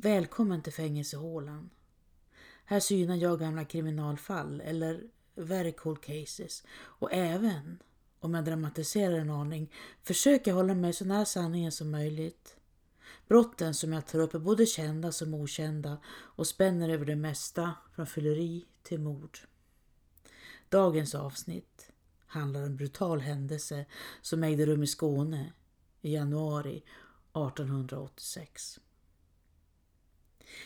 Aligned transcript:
Välkommen 0.00 0.62
till 0.62 0.72
fängelsehålan. 0.72 1.70
Här 2.64 2.80
synar 2.80 3.16
jag 3.16 3.40
gamla 3.40 3.64
kriminalfall 3.64 4.60
eller 4.60 5.02
very 5.34 5.72
cold 5.72 6.00
cases 6.00 6.64
och 6.70 7.12
även, 7.12 7.82
om 8.20 8.34
jag 8.34 8.44
dramatiserar 8.44 9.18
en 9.18 9.30
aning, 9.30 9.72
försöker 10.02 10.52
hålla 10.52 10.74
mig 10.74 10.92
så 10.92 11.04
nära 11.04 11.24
sanningen 11.24 11.72
som 11.72 11.90
möjligt. 11.90 12.56
Brotten 13.28 13.74
som 13.74 13.92
jag 13.92 14.06
tar 14.06 14.18
upp 14.18 14.34
är 14.34 14.38
både 14.38 14.66
kända 14.66 15.12
som 15.12 15.34
okända 15.34 15.98
och 16.08 16.46
spänner 16.46 16.88
över 16.88 17.06
det 17.06 17.16
mesta 17.16 17.74
från 17.94 18.06
fylleri 18.06 18.64
till 18.82 19.00
mord. 19.00 19.38
Dagens 20.68 21.14
avsnitt 21.14 21.90
handlar 22.26 22.60
om 22.60 22.66
en 22.66 22.76
brutal 22.76 23.20
händelse 23.20 23.84
som 24.22 24.44
ägde 24.44 24.66
rum 24.66 24.82
i 24.82 24.86
Skåne 24.86 25.52
i 26.00 26.14
januari 26.14 26.76
1886. 26.76 28.80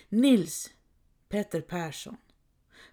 Nils 0.08 0.70
Petter 1.28 1.60
Persson 1.60 2.16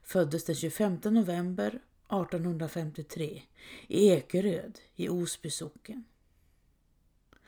föddes 0.04 0.46
den 0.46 0.56
25 0.56 1.00
november 1.04 1.68
1853 1.68 3.42
i 3.88 4.10
Ekeröd 4.10 4.80
i 4.96 5.10
Osby 5.10 5.50
socken. 5.50 6.04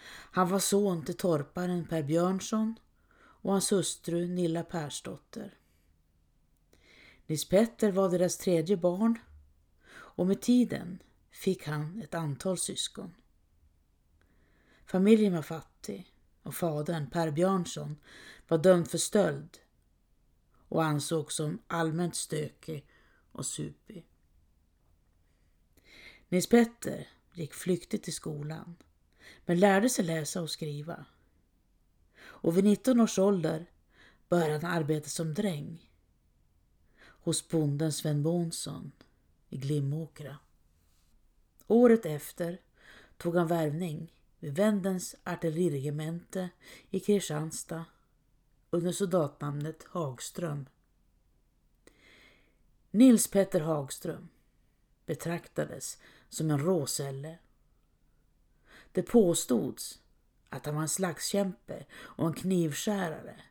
Han 0.08 0.50
var 0.50 0.60
son 0.60 1.06
till 1.06 1.18
torparen 1.18 1.88
Per 1.88 2.04
Björnsson 2.04 2.76
och 3.14 3.52
hans 3.52 3.72
hustru 3.72 4.28
Nilla 4.28 4.64
Persdotter. 4.64 5.58
Nils 7.28 7.50
Petter 7.50 7.92
var 7.92 8.10
deras 8.10 8.38
tredje 8.38 8.78
barn 8.78 9.20
och 9.92 10.28
med 10.28 10.42
tiden 10.42 11.02
fick 11.32 11.68
han 11.68 12.02
ett 12.02 12.14
antal 12.14 12.58
syskon. 12.58 13.16
Familjen 14.86 15.34
var 15.34 15.42
fattig 15.42 16.11
och 16.44 16.56
fadern, 16.56 17.10
Per 17.10 17.32
Björnsson, 17.32 17.98
var 18.48 18.58
dömd 18.58 18.88
för 18.88 18.98
stöld 18.98 19.58
och 20.68 20.84
ansågs 20.84 21.36
som 21.36 21.60
allmänt 21.68 22.16
stökig 22.16 22.86
och 23.32 23.46
supig. 23.46 24.08
Nils 26.30 26.50
Petter 26.50 27.08
gick 27.34 27.54
flyktigt 27.54 28.04
till 28.04 28.14
skolan 28.14 28.76
men 29.46 29.60
lärde 29.60 29.90
sig 29.90 30.06
läsa 30.06 30.42
och 30.42 30.50
skriva. 30.50 31.06
Och 32.22 32.58
vid 32.58 32.64
19 32.64 33.00
års 33.00 33.20
ålder 33.20 33.66
började 34.30 34.68
han 34.68 34.78
arbeta 34.78 35.10
som 35.10 35.34
dräng 35.34 35.90
hos 37.02 37.50
bonden 37.50 37.94
Sven 37.94 38.22
Månsson 38.22 38.92
i 39.50 39.58
Glimåkra. 39.58 40.38
Året 41.68 42.06
efter 42.06 42.62
tog 43.18 43.36
han 43.36 43.48
värvning 43.48 44.14
vid 44.42 44.56
Vändens 44.56 45.16
artilleriregemente 45.24 46.50
i 46.90 47.00
Kristianstad 47.00 47.86
under 48.70 48.92
soldatnamnet 48.92 49.84
Hagström. 49.84 50.70
Nils 52.92 53.28
Petter 53.28 53.60
Hagström 53.60 54.30
betraktades 55.06 55.98
som 56.30 56.52
en 56.52 56.60
råsälle. 56.60 57.38
Det 58.92 59.04
påstods 59.04 60.00
att 60.50 60.66
han 60.66 60.76
var 60.76 60.82
en 60.82 60.90
slagskämpe 60.90 61.86
och 61.94 62.28
en 62.28 62.34
knivskärare. 62.34 63.42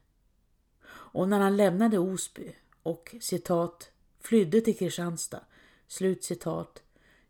Och 0.89 1.29
när 1.29 1.41
han 1.41 1.57
lämnade 1.57 1.99
Osby 1.99 2.57
och 2.83 3.15
citat 3.21 3.91
flydde 4.21 4.61
till 4.61 4.79
Kristianstad 4.79 5.45
slut 5.87 6.25
citat 6.25 6.83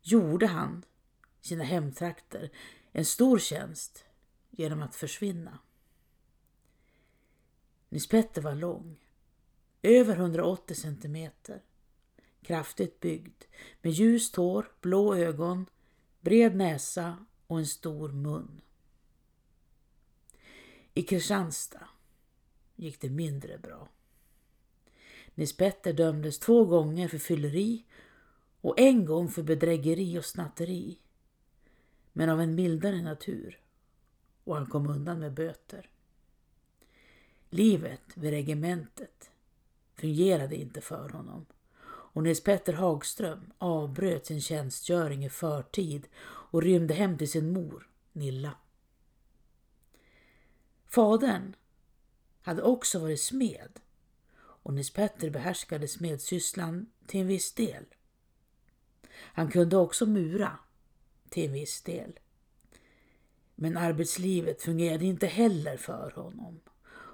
gjorde 0.02 0.46
han 0.46 0.82
sina 1.40 1.64
hemtrakter 1.64 2.50
en 2.92 3.04
stor 3.04 3.38
tjänst 3.38 4.04
genom 4.50 4.82
att 4.82 4.94
försvinna. 4.94 5.58
Nils 7.88 8.08
Petter 8.08 8.42
var 8.42 8.54
lång, 8.54 9.00
över 9.82 10.16
180 10.16 10.74
centimeter, 10.74 11.62
kraftigt 12.42 13.00
byggd, 13.00 13.44
med 13.82 13.92
ljust 13.92 14.36
hår, 14.36 14.72
blå 14.80 15.14
ögon, 15.14 15.66
bred 16.20 16.56
näsa 16.56 17.26
och 17.46 17.58
en 17.58 17.66
stor 17.66 18.12
mun. 18.12 18.60
I 20.94 21.02
Kristianstad 21.02 21.88
gick 22.76 23.00
det 23.00 23.10
mindre 23.10 23.58
bra. 23.58 23.88
Nils 25.34 25.56
Petter 25.56 25.92
dömdes 25.92 26.38
två 26.38 26.64
gånger 26.64 27.08
för 27.08 27.18
fylleri 27.18 27.84
och 28.60 28.80
en 28.80 29.04
gång 29.04 29.28
för 29.28 29.42
bedrägeri 29.42 30.18
och 30.18 30.24
snatteri, 30.24 30.98
men 32.12 32.28
av 32.28 32.40
en 32.40 32.54
mildare 32.54 33.02
natur 33.02 33.60
och 34.44 34.56
han 34.56 34.66
kom 34.66 34.86
undan 34.86 35.20
med 35.20 35.34
böter. 35.34 35.90
Livet 37.50 38.02
vid 38.14 38.30
regementet 38.30 39.30
fungerade 39.94 40.56
inte 40.56 40.80
för 40.80 41.08
honom 41.08 41.46
och 42.12 42.22
Nils 42.22 42.42
Petter 42.44 42.72
Hagström 42.72 43.52
avbröt 43.58 44.26
sin 44.26 44.40
tjänstgöring 44.40 45.24
i 45.24 45.30
förtid 45.30 46.08
och 46.22 46.62
rymde 46.62 46.94
hem 46.94 47.18
till 47.18 47.30
sin 47.30 47.52
mor, 47.52 47.88
Nilla. 48.12 48.56
Fadern 50.86 51.56
hade 52.42 52.62
också 52.62 52.98
varit 52.98 53.20
smed 53.20 53.80
och 54.36 54.74
Nils 54.74 54.90
Petter 54.90 55.30
behärskade 55.30 55.88
smedsysslan 55.88 56.86
till 57.06 57.20
en 57.20 57.26
viss 57.26 57.52
del. 57.52 57.84
Han 59.12 59.50
kunde 59.50 59.76
också 59.76 60.06
mura 60.06 60.58
till 61.30 61.44
en 61.44 61.52
viss 61.52 61.82
del. 61.82 62.18
Men 63.54 63.76
arbetslivet 63.76 64.62
fungerade 64.62 65.04
inte 65.04 65.26
heller 65.26 65.76
för 65.76 66.10
honom 66.10 66.60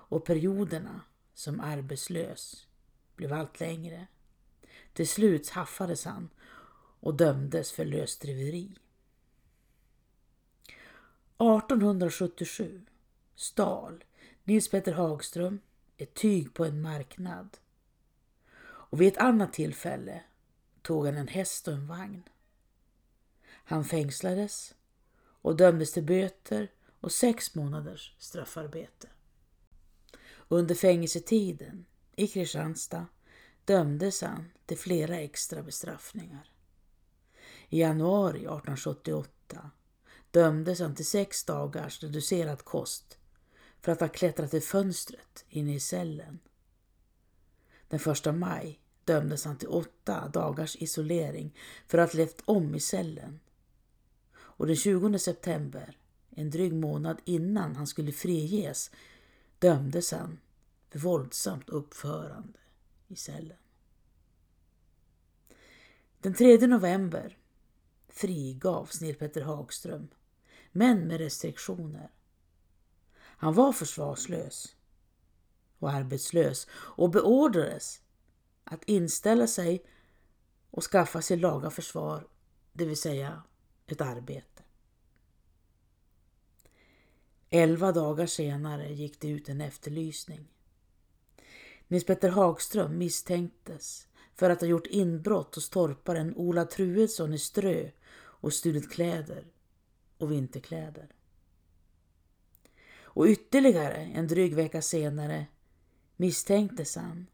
och 0.09 0.25
perioderna 0.25 1.01
som 1.35 1.61
arbetslös 1.61 2.67
blev 3.17 3.33
allt 3.33 3.61
längre. 3.61 4.07
Till 4.93 5.09
slut 5.09 5.49
haffades 5.49 6.05
han 6.05 6.31
och 7.01 7.15
dömdes 7.15 7.73
för 7.73 7.85
lösdriveri. 7.85 8.79
1877 11.39 12.87
stal 13.35 14.05
Nils 14.45 14.71
Petter 14.71 14.93
Hagström 14.93 15.61
ett 15.97 16.15
tyg 16.15 16.55
på 16.55 16.65
en 16.65 16.83
marknad. 16.83 17.57
Och 18.59 19.01
vid 19.01 19.09
ett 19.09 19.19
annat 19.19 19.53
tillfälle 19.53 20.23
tog 20.83 21.07
han 21.07 21.17
en 21.17 21.29
häst 21.29 21.69
och 21.69 21.75
en 21.75 21.87
vagn. 21.87 22.23
Han 23.69 23.85
fängslades 23.85 24.75
och 25.19 25.57
dömdes 25.57 25.93
till 25.93 26.05
böter 26.05 26.71
och 27.01 27.13
sex 27.13 27.55
månaders 27.55 28.15
straffarbete. 28.19 29.09
Under 30.49 30.75
fängelsetiden 30.75 31.87
i 32.17 32.27
Kristianstad 32.27 33.07
dömdes 33.65 34.23
han 34.23 34.45
till 34.67 34.79
flera 34.79 35.19
extra 35.19 35.63
bestraffningar. 35.63 36.51
I 37.69 37.81
januari 37.81 38.39
1878 38.39 39.71
dömdes 40.31 40.81
han 40.81 40.95
till 40.95 41.07
sex 41.07 41.45
dagars 41.45 42.03
reducerad 42.03 42.65
kost 42.65 43.19
för 43.81 43.93
att 43.93 44.01
ha 44.01 44.09
klättrat 44.09 44.55
i 44.55 44.61
fönstret 44.61 45.45
inne 45.49 45.75
i 45.75 45.81
cellen. 45.81 46.39
Den 47.89 48.01
första 48.01 48.33
maj 48.33 48.81
dömdes 49.05 49.45
han 49.45 49.59
till 49.59 49.69
åtta 49.69 50.29
dagars 50.29 50.77
isolering 50.77 51.55
för 51.87 51.99
att 51.99 52.13
ha 52.13 52.17
levt 52.17 52.43
om 52.45 52.75
i 52.75 52.81
cellen. 52.81 53.41
Och 54.57 54.67
den 54.67 54.77
20 54.77 55.19
september, 55.19 55.99
en 56.31 56.51
dryg 56.51 56.73
månad 56.73 57.21
innan 57.25 57.77
han 57.77 57.87
skulle 57.87 58.13
friges, 58.13 58.91
dömdes 59.59 60.13
han 60.13 60.39
för 60.91 60.99
våldsamt 60.99 61.69
uppförande 61.69 62.59
i 63.09 63.17
cellen. 63.17 63.57
Den 66.19 66.35
3 66.35 66.67
november 66.67 67.39
frigavs 68.09 69.01
Nils 69.01 69.19
Petter 69.19 69.43
Hagström, 69.43 70.09
men 70.73 71.09
med 71.09 71.19
restriktioner. 71.19 72.11
Han 73.17 73.55
var 73.55 73.73
försvarslös 73.73 74.77
och 75.79 75.91
arbetslös 75.91 76.67
och 76.73 77.11
beordrades 77.11 78.01
att 78.65 78.85
inställa 78.85 79.47
sig 79.47 79.85
och 80.71 80.85
skaffa 80.85 81.23
sig 81.23 81.37
laga 81.37 81.71
försvar, 81.71 82.29
det 82.73 82.85
vill 82.85 82.97
säga 82.97 83.43
ett 83.93 84.01
arbete. 84.01 84.63
Elva 87.51 87.93
dagar 87.93 88.27
senare 88.27 88.93
gick 88.93 89.21
det 89.21 89.29
ut 89.29 89.49
en 89.49 89.61
efterlysning. 89.61 90.49
Nils 91.89 92.05
Petter 92.05 92.29
Hagström 92.29 92.99
misstänktes 92.99 94.09
för 94.35 94.51
att 94.51 94.61
ha 94.61 94.69
gjort 94.69 94.87
inbrott 94.87 95.55
hos 95.55 95.71
torparen 95.71 96.37
Ola 96.37 96.65
Truedsson 96.65 97.35
i 97.35 97.39
Strö 97.39 97.91
och 98.19 98.53
stulit 98.53 98.91
kläder 98.91 99.45
och 100.19 100.33
vinterkläder. 100.33 101.09
Och 103.01 103.27
ytterligare 103.27 103.97
en 103.97 104.27
dryg 104.27 104.55
vecka 104.55 104.83
senare 104.83 105.47
misstänktes 106.17 106.97
han 106.97 107.27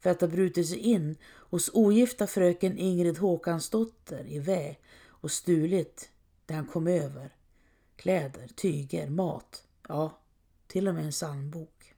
för 0.00 0.10
att 0.10 0.20
ha 0.20 0.28
brutit 0.28 0.68
sig 0.68 0.78
in 0.78 1.16
hos 1.24 1.70
ogifta 1.74 2.26
fröken 2.26 2.78
Ingrid 2.78 3.18
Håkansdotter 3.18 4.26
i 4.26 4.38
Vä 4.38 4.76
och 5.26 5.32
stulit 5.32 6.10
det 6.46 6.54
han 6.54 6.66
kom 6.66 6.86
över. 6.86 7.36
Kläder, 7.96 8.48
tyger, 8.48 9.10
mat, 9.10 9.64
ja, 9.88 10.18
till 10.66 10.88
och 10.88 10.94
med 10.94 11.04
en 11.04 11.10
psalmbok. 11.10 11.94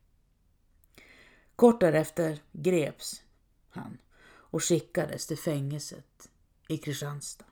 Kort 1.57 1.81
därefter 1.81 2.43
greps 2.53 3.23
han 3.69 3.99
och 4.29 4.65
skickades 4.65 5.27
till 5.27 5.39
fängelset 5.39 6.31
i 6.69 6.79
Kristianstad. 6.79 7.45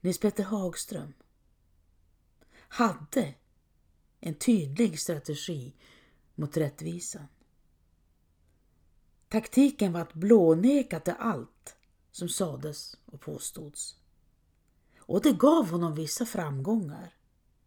Nils 0.00 0.20
Petter 0.20 0.44
Hagström 0.44 1.12
hade 2.50 3.34
en 4.20 4.34
tydlig 4.34 5.00
strategi 5.00 5.74
mot 6.34 6.56
rättvisan. 6.56 7.26
Taktiken 9.28 9.92
var 9.92 10.00
att 10.00 10.14
blåneka 10.14 11.00
till 11.00 11.14
allt 11.18 11.76
som 12.14 12.28
sades 12.28 12.96
och 13.06 13.20
påstods. 13.20 13.96
Och 14.98 15.22
det 15.22 15.32
gav 15.32 15.70
honom 15.70 15.94
vissa 15.94 16.26
framgångar. 16.26 17.14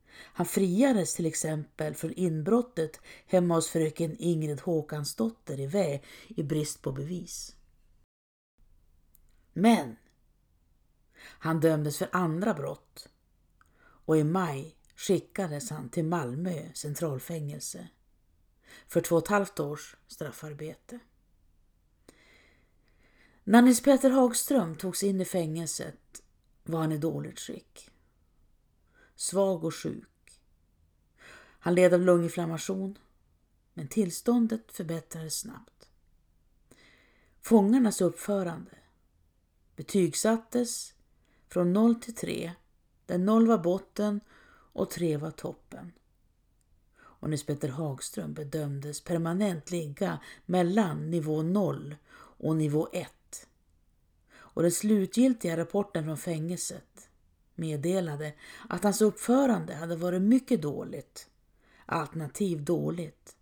Han 0.10 0.46
friades 0.46 1.16
till 1.16 1.26
exempel 1.26 1.96
från 1.96 2.14
inbrottet 2.14 3.00
hemma 3.26 3.56
hos 3.56 3.70
fröken 3.70 4.16
Ingrid 4.20 4.62
Håkansdotter 4.62 5.60
i 5.60 5.68
Vä 5.68 6.02
i 6.28 6.44
brist 6.44 6.82
på 6.82 6.92
bevis. 6.92 7.56
Men 9.54 9.96
han 11.20 11.60
dömdes 11.60 11.98
för 11.98 12.10
andra 12.12 12.54
brott 12.54 13.10
och 13.80 14.18
i 14.18 14.24
maj 14.24 14.76
skickades 14.96 15.70
han 15.70 15.90
till 15.90 16.06
Malmö 16.06 16.74
centralfängelse 16.74 17.88
för 18.88 19.02
två 19.02 19.16
och 19.16 19.24
ett 19.24 19.30
halvt 19.30 19.60
års 19.60 19.96
straffarbete. 20.08 21.00
När 23.50 23.62
Nils 23.62 23.82
Peter 23.82 24.10
Hagström 24.10 24.76
togs 24.76 25.04
in 25.04 25.22
i 25.22 25.26
fängelset 25.26 26.24
var 26.64 26.80
han 26.80 26.92
i 26.92 26.98
dåligt 26.98 27.40
skick. 27.40 27.90
Svag 29.16 29.64
och 29.64 29.76
sjuk. 29.76 30.42
Han 31.60 31.76
led 31.76 31.94
av 31.94 32.02
lunginflammation, 32.02 32.98
men 33.74 33.88
tillståndet 33.88 34.72
förbättrades 34.72 35.40
snabbt. 35.40 35.90
Fångarnas 37.42 38.02
uppförande 38.02 38.72
betygsattes 39.76 40.94
från 41.50 41.74
0 41.74 41.96
till 41.96 42.16
3, 42.16 42.52
där 43.06 43.18
0 43.18 43.48
var 43.48 43.58
botten 43.58 44.20
och 44.74 44.90
3 44.90 45.18
var 45.18 45.32
toppen. 45.32 45.92
Och 46.98 47.30
Nils 47.30 47.46
Peter 47.46 47.70
Hagström 47.70 48.34
bedömdes 48.34 49.04
permanent 49.04 49.72
ligga 49.72 50.20
mellan 50.46 51.10
nivå 51.10 51.42
0 51.42 51.96
och 52.40 52.56
nivå 52.56 52.90
1 52.94 53.12
och 54.58 54.64
den 54.64 54.72
slutgiltiga 54.72 55.58
rapporten 55.58 56.04
från 56.04 56.18
fängelset 56.18 57.10
meddelade 57.56 58.34
att 58.70 58.84
hans 58.84 59.02
uppförande 59.02 59.76
hade 59.76 59.96
varit 59.96 60.22
mycket 60.22 60.62
dåligt, 60.62 61.30
alternativt 61.86 62.66
dåligt 62.66 63.36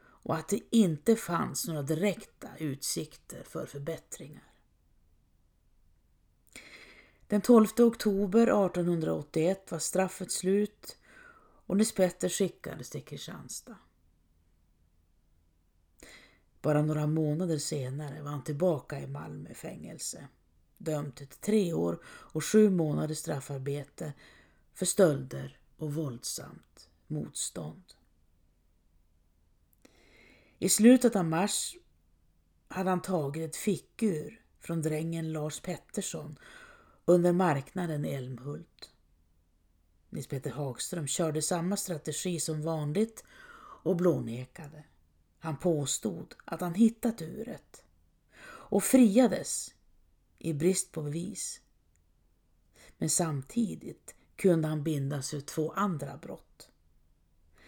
och 0.00 0.36
att 0.36 0.48
det 0.48 0.60
inte 0.70 1.16
fanns 1.16 1.68
några 1.68 1.82
direkta 1.82 2.48
utsikter 2.58 3.42
för 3.42 3.66
förbättringar. 3.66 4.52
Den 7.26 7.40
12 7.40 7.66
oktober 7.78 8.42
1881 8.42 9.70
var 9.70 9.78
straffet 9.78 10.32
slut 10.32 10.98
och 11.66 11.76
Nils 11.76 11.94
Petter 11.94 12.28
skickades 12.28 12.90
till 12.90 13.04
Kristianstad. 13.04 13.76
Bara 16.62 16.82
några 16.82 17.06
månader 17.06 17.58
senare 17.58 18.22
var 18.22 18.30
han 18.30 18.44
tillbaka 18.44 19.00
i 19.00 19.06
Malmö 19.06 19.54
fängelse. 19.54 20.28
Dömd 20.78 21.14
till 21.14 21.26
tre 21.26 21.72
år 21.72 21.98
och 22.06 22.44
sju 22.44 22.70
månaders 22.70 23.18
straffarbete 23.18 24.12
för 24.74 24.86
stölder 24.86 25.58
och 25.76 25.94
våldsamt 25.94 26.88
motstånd. 27.06 27.84
I 30.58 30.68
slutet 30.68 31.16
av 31.16 31.24
mars 31.24 31.76
hade 32.68 32.90
han 32.90 33.02
tagit 33.02 33.50
ett 33.50 33.56
fickur 33.56 34.40
från 34.60 34.82
drängen 34.82 35.32
Lars 35.32 35.60
Pettersson 35.60 36.38
under 37.04 37.32
marknaden 37.32 38.04
i 38.04 38.08
Älmhult. 38.08 38.90
Nils 40.10 40.26
Peter 40.26 40.50
Hagström 40.50 41.06
körde 41.06 41.42
samma 41.42 41.76
strategi 41.76 42.40
som 42.40 42.62
vanligt 42.62 43.24
och 43.82 43.96
blånekade. 43.96 44.84
Han 45.38 45.56
påstod 45.56 46.34
att 46.44 46.60
han 46.60 46.74
hittat 46.74 47.22
uret 47.22 47.84
och 48.44 48.84
friades 48.84 49.74
i 50.38 50.52
brist 50.52 50.92
på 50.92 51.02
bevis. 51.02 51.60
Men 52.98 53.10
samtidigt 53.10 54.14
kunde 54.36 54.68
han 54.68 54.82
bindas 54.82 55.30
för 55.30 55.40
två 55.40 55.72
andra 55.72 56.16
brott. 56.16 56.68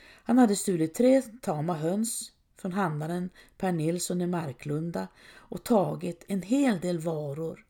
Han 0.01 0.39
hade 0.39 0.57
stulit 0.57 0.95
tre 0.95 1.23
tama 1.23 1.75
höns 1.75 2.33
från 2.57 2.73
handlaren 2.73 3.31
Per 3.57 3.73
Nilsson 3.73 4.21
i 4.21 4.27
Marklunda 4.27 5.09
och 5.35 5.65
tagit 5.65 6.25
en 6.29 6.43
hel 6.43 6.81
del 6.81 6.99
varor 6.99 7.67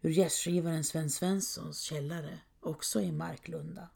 ur 0.00 0.10
gästgivaren 0.10 0.84
Sven 0.84 1.10
Svenssons 1.10 1.80
källare, 1.80 2.40
också 2.60 3.00
i 3.00 3.12
Marklunda. 3.12 3.88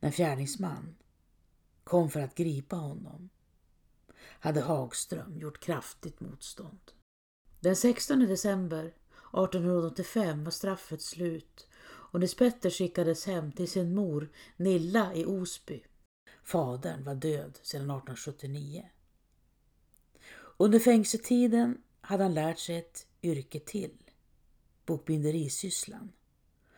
När 0.00 0.10
fjärdingsman 0.10 0.96
kom 1.84 2.10
för 2.10 2.20
att 2.20 2.34
gripa 2.34 2.76
honom 2.76 3.30
hade 4.22 4.60
Hagström 4.60 5.38
gjort 5.38 5.60
kraftigt 5.60 6.20
motstånd. 6.20 6.92
Den 7.60 7.76
16 7.76 8.18
december 8.18 8.84
1885 8.84 10.44
var 10.44 10.50
straffet 10.50 11.02
slut 11.02 11.68
och 11.82 12.20
Nils 12.20 12.34
Petter 12.34 12.70
skickades 12.70 13.26
hem 13.26 13.52
till 13.52 13.70
sin 13.70 13.94
mor 13.94 14.28
Nilla 14.56 15.14
i 15.14 15.24
Osby. 15.24 15.82
Fadern 16.44 17.04
var 17.04 17.14
död 17.14 17.58
sedan 17.62 17.80
1879. 17.80 18.88
Under 20.56 20.78
fängelsetiden 20.78 21.82
hade 22.00 22.22
han 22.22 22.34
lärt 22.34 22.58
sig 22.58 22.76
ett 22.76 23.06
yrke 23.22 23.60
till, 23.60 24.10
bokbinderisysslan. 24.86 26.12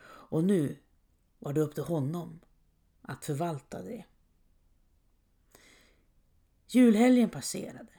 Och 0.05 0.45
nu 0.45 0.77
var 1.39 1.53
det 1.53 1.61
upp 1.61 1.75
till 1.75 1.85
honom 1.85 2.41
att 3.03 3.25
förvalta 3.25 3.83
det. 3.83 4.05
Julhelgen 6.75 7.31
passerade. 7.31 7.93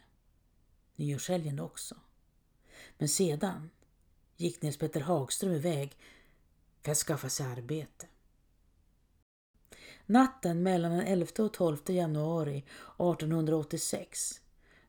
Nyårshelgen 0.95 1.59
också. 1.59 1.95
Men 2.97 3.09
sedan 3.09 3.69
gick 4.37 4.61
Nils 4.61 4.77
Petter 4.77 5.01
Hagström 5.01 5.51
iväg 5.53 5.97
för 6.81 6.91
att 6.91 6.97
skaffa 6.97 7.29
sig 7.29 7.45
arbete. 7.45 8.07
Natten 10.05 10.63
mellan 10.63 10.91
den 10.91 11.07
11 11.07 11.27
och 11.39 11.53
12 11.53 11.77
januari 11.87 12.57
1886 12.57 14.41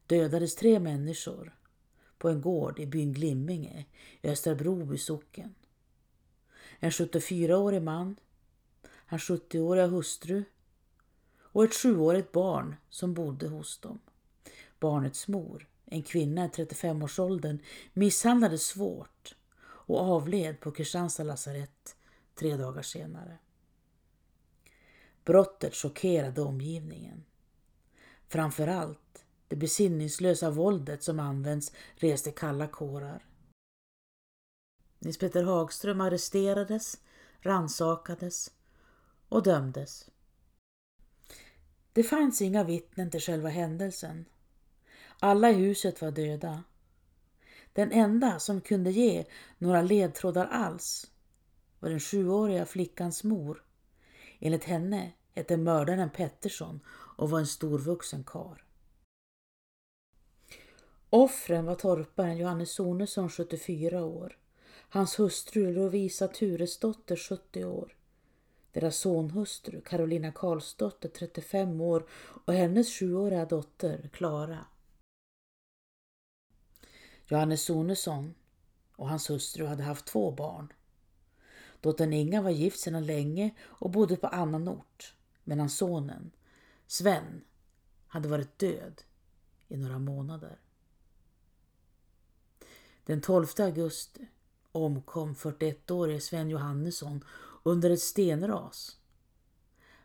dödades 0.07 0.57
tre 0.57 0.81
människor 0.81 1.57
på 2.19 2.29
en 2.29 2.41
gård 2.41 2.79
i 2.79 2.87
byn 2.87 3.13
Glimminge 3.13 3.87
i 4.23 4.29
Östra 4.29 4.55
Broby 4.55 4.99
socken. 4.99 5.55
En 6.79 6.91
74-årig 6.91 7.83
man, 7.83 8.17
hans 9.07 9.23
70-åriga 9.23 9.87
hustru 9.87 10.45
och 11.55 11.65
ett 11.65 11.75
sjuårigt 11.75 12.33
barn 12.33 12.77
som 12.91 13.15
bodde 13.15 13.49
hos 13.49 13.79
dem. 13.79 13.99
Barnets 14.81 15.29
mor, 15.29 15.69
en 15.85 16.03
kvinna 16.03 16.45
i 16.45 16.49
35-årsåldern, 16.49 17.59
misshandlades 17.93 18.67
svårt 18.67 19.35
och 19.63 20.01
avled 20.01 20.61
på 20.61 20.73
Kristianstad 20.73 21.23
lasarett 21.23 21.97
tre 22.35 22.57
dagar 22.57 22.83
senare. 22.83 23.39
Brottet 25.25 25.75
chockerade 25.75 26.43
omgivningen. 26.43 27.25
Framförallt 28.29 29.25
det 29.49 29.57
besinningslösa 29.57 30.51
våldet 30.51 31.03
som 31.03 31.21
används 31.21 31.73
reste 31.95 32.31
kalla 32.31 32.67
kårar. 32.67 33.27
Nils 34.99 35.19
Peter 35.19 35.43
Hagström 35.43 36.01
arresterades, 36.01 37.01
ransakades 37.41 38.53
och 39.29 39.43
dömdes. 39.43 40.11
Det 41.95 42.03
fanns 42.03 42.43
inga 42.43 42.65
vittnen 42.65 43.11
till 43.11 43.21
själva 43.21 43.49
händelsen. 43.49 44.25
Alla 45.19 45.51
i 45.51 45.55
huset 45.55 46.03
var 46.03 46.11
döda. 46.11 46.63
Den 47.73 47.93
enda 47.93 48.39
som 48.39 48.61
kunde 48.61 48.91
ge 48.91 49.25
några 49.59 49.83
ledtrådar 49.83 50.47
alls 50.47 51.11
var 51.81 51.91
den 51.91 52.01
sjuåriga 52.01 52.67
flickans 52.67 53.25
mor. 53.25 53.65
Enligt 54.39 54.65
henne 54.65 55.13
hette 55.33 55.57
mördaren 55.57 56.11
Pettersson 56.11 56.81
och 56.89 57.31
var 57.31 57.39
en 57.39 57.47
storvuxen 57.47 58.25
kar. 58.25 58.65
Offren 61.11 61.65
var 61.65 61.75
torparen 61.75 62.37
Johannes 62.37 62.71
Sonesson 62.75 63.31
74 63.31 64.05
år, 64.05 64.39
hans 64.89 65.19
hustru 65.19 65.73
Lovisa 65.73 66.29
Turesdotter 66.29 67.17
70 67.17 67.65
år, 67.65 67.97
deras 68.75 68.97
sonhustru 68.97 69.81
Carolina 69.81 70.33
Karlsdotter 70.33 71.09
35 71.09 71.81
år 71.81 72.07
och 72.45 72.55
hennes 72.55 72.99
sjuåriga 72.99 73.45
dotter 73.45 74.09
Klara. 74.13 74.67
Johannes 77.27 77.65
Sonesson 77.65 78.35
och 78.97 79.09
hans 79.09 79.31
hustru 79.31 79.67
hade 79.67 79.83
haft 79.83 80.07
två 80.07 80.31
barn. 80.31 80.73
Dottern 81.81 82.13
Inga 82.13 82.43
var 82.43 82.51
gift 82.51 82.81
sedan 82.81 83.07
länge 83.07 83.55
och 83.61 83.91
bodde 83.91 84.17
på 84.17 84.27
annan 84.27 84.69
ort, 84.69 85.15
medan 85.45 85.71
sonen, 85.71 86.31
Sven, 86.87 87.45
hade 88.07 88.29
varit 88.29 88.59
död 88.59 89.03
i 89.69 89.77
några 89.77 89.99
månader. 89.99 90.59
Den 93.05 93.21
12 93.21 93.47
augusti 93.59 94.27
omkom 94.73 95.35
41-årige 95.35 96.21
Sven 96.21 96.51
Johannesson 96.51 97.25
under 97.67 97.91
ett 97.91 98.03
stenras. 98.03 98.99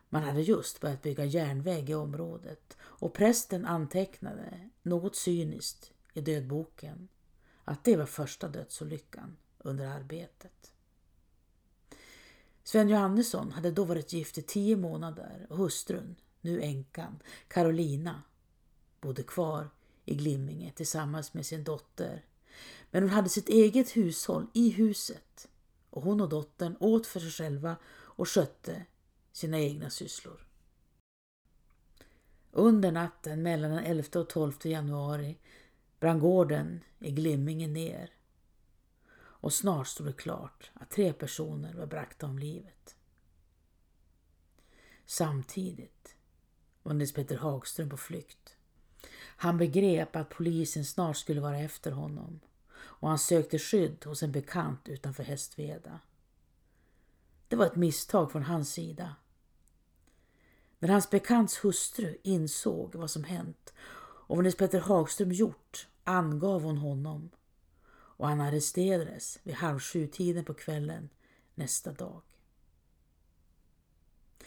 Man 0.08 0.22
hade 0.22 0.40
just 0.42 0.80
börjat 0.80 1.02
bygga 1.02 1.24
järnväg 1.24 1.90
i 1.90 1.94
området 1.94 2.76
och 2.80 3.14
prästen 3.14 3.66
antecknade, 3.66 4.70
något 4.82 5.16
cyniskt, 5.16 5.92
i 6.14 6.20
dödboken 6.20 7.08
att 7.64 7.84
det 7.84 7.96
var 7.96 8.06
första 8.06 8.48
dödsolyckan 8.48 9.36
under 9.58 9.86
arbetet. 9.86 10.72
Sven 12.62 12.88
Johannesson 12.88 13.52
hade 13.52 13.70
då 13.70 13.84
varit 13.84 14.12
gift 14.12 14.38
i 14.38 14.42
tio 14.42 14.76
månader 14.76 15.46
och 15.50 15.56
hustrun, 15.56 16.16
nu 16.40 16.62
änkan, 16.62 17.22
Carolina, 17.48 18.22
bodde 19.00 19.22
kvar 19.22 19.70
i 20.04 20.14
Glimminge 20.14 20.72
tillsammans 20.72 21.34
med 21.34 21.46
sin 21.46 21.64
dotter. 21.64 22.24
Men 22.90 23.02
hon 23.02 23.10
hade 23.10 23.28
sitt 23.28 23.48
eget 23.48 23.96
hushåll 23.96 24.46
i 24.52 24.70
huset 24.70 25.48
och 25.90 26.02
hon 26.02 26.20
och 26.20 26.28
dottern 26.28 26.76
åt 26.80 27.06
för 27.06 27.20
sig 27.20 27.30
själva 27.30 27.76
och 27.92 28.28
skötte 28.28 28.86
sina 29.32 29.58
egna 29.58 29.90
sysslor. 29.90 30.46
Under 32.52 32.92
natten 32.92 33.42
mellan 33.42 33.70
den 33.70 33.84
11 33.84 34.20
och 34.20 34.28
12 34.28 34.52
januari 34.62 35.38
brann 36.00 36.18
gården 36.18 36.80
i 36.98 37.10
Glimminge 37.10 37.68
ner 37.68 38.10
och 39.40 39.52
snart 39.52 39.86
stod 39.86 40.06
det 40.06 40.12
klart 40.12 40.70
att 40.74 40.90
tre 40.90 41.12
personer 41.12 41.74
var 41.74 41.86
bragta 41.86 42.26
om 42.26 42.38
livet. 42.38 42.96
Samtidigt 45.06 46.16
var 46.82 46.94
Nils 46.94 47.12
Peter 47.12 47.36
Hagström 47.36 47.90
på 47.90 47.96
flykt. 47.96 48.56
Han 49.36 49.58
begrep 49.58 50.16
att 50.16 50.28
polisen 50.28 50.84
snart 50.84 51.16
skulle 51.16 51.40
vara 51.40 51.58
efter 51.58 51.92
honom 51.92 52.40
och 52.80 53.08
han 53.08 53.18
sökte 53.18 53.58
skydd 53.58 54.04
hos 54.04 54.22
en 54.22 54.32
bekant 54.32 54.88
utanför 54.88 55.22
Hästveda. 55.22 56.00
Det 57.48 57.56
var 57.56 57.66
ett 57.66 57.76
misstag 57.76 58.32
från 58.32 58.42
hans 58.42 58.72
sida. 58.72 59.16
När 60.78 60.88
hans 60.88 61.10
bekants 61.10 61.64
hustru 61.64 62.16
insåg 62.22 62.94
vad 62.94 63.10
som 63.10 63.24
hänt 63.24 63.72
och 64.00 64.36
vad 64.36 64.44
Nils 64.44 64.56
Petter 64.56 64.80
Hagström 64.80 65.32
gjort 65.32 65.88
angav 66.04 66.62
hon 66.62 66.78
honom 66.78 67.30
och 67.90 68.28
han 68.28 68.40
arresterades 68.40 69.38
vid 69.42 69.54
halv 69.54 69.78
sju-tiden 69.78 70.44
på 70.44 70.54
kvällen 70.54 71.08
nästa 71.54 71.92
dag. 71.92 72.22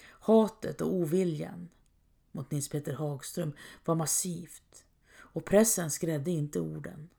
Hatet 0.01 0.81
och 0.81 0.93
oviljan 0.93 1.69
mot 2.31 2.51
Nils 2.51 2.69
Petter 2.69 2.93
Hagström 2.93 3.53
var 3.85 3.95
massivt 3.95 4.85
och 5.15 5.45
pressen 5.45 5.91
skrädde 5.91 6.31
inte 6.31 6.59
orden. 6.59 7.09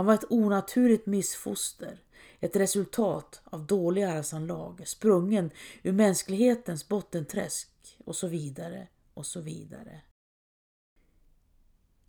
Han 0.00 0.06
var 0.06 0.14
ett 0.14 0.30
onaturligt 0.30 1.06
missfoster, 1.06 2.02
ett 2.38 2.56
resultat 2.56 3.40
av 3.44 3.66
dåliga 3.66 4.12
arvsanlag, 4.12 4.82
sprungen 4.88 5.50
ur 5.82 5.92
mänsklighetens 5.92 6.88
bottenträsk 6.88 7.98
och 8.04 8.16
så 8.16 8.28
vidare 8.28 8.88
och 9.14 9.26
så 9.26 9.40
vidare. 9.40 10.00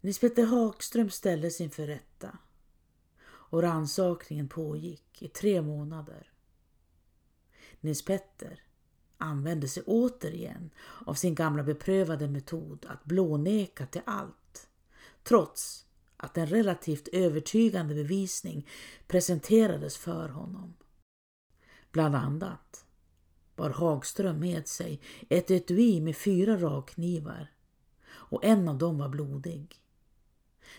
Nils 0.01 0.19
Petter 0.19 0.45
Hagström 0.45 1.09
ställdes 1.09 1.61
inför 1.61 1.87
rätta 1.87 2.37
och 3.23 3.61
rannsakningen 3.61 4.49
pågick 4.49 5.21
i 5.21 5.27
tre 5.27 5.61
månader. 5.61 6.31
Nils 7.79 8.05
Petter 8.05 8.63
använde 9.17 9.67
sig 9.67 9.83
återigen 9.85 10.69
av 11.05 11.13
sin 11.13 11.35
gamla 11.35 11.63
beprövade 11.63 12.27
metod 12.27 12.85
att 12.89 13.05
blåneka 13.05 13.85
till 13.85 14.01
allt, 14.05 14.67
trots 15.23 15.85
att 16.21 16.37
en 16.37 16.47
relativt 16.47 17.07
övertygande 17.07 17.95
bevisning 17.95 18.67
presenterades 19.07 19.97
för 19.97 20.29
honom. 20.29 20.73
Bland 21.91 22.15
annat 22.15 22.85
bar 23.55 23.69
Hagström 23.69 24.39
med 24.39 24.67
sig 24.67 25.01
ett 25.29 25.51
etui 25.51 26.01
med 26.01 26.17
fyra 26.17 26.57
rakknivar 26.57 27.51
och 28.09 28.45
en 28.45 28.67
av 28.67 28.77
dem 28.77 28.97
var 28.97 29.09
blodig. 29.09 29.75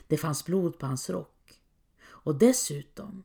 Det 0.07 0.17
fanns 0.17 0.45
blod 0.45 0.79
på 0.79 0.87
hans 0.87 1.11
rock 1.11 1.61
och 2.05 2.35
dessutom 2.35 3.25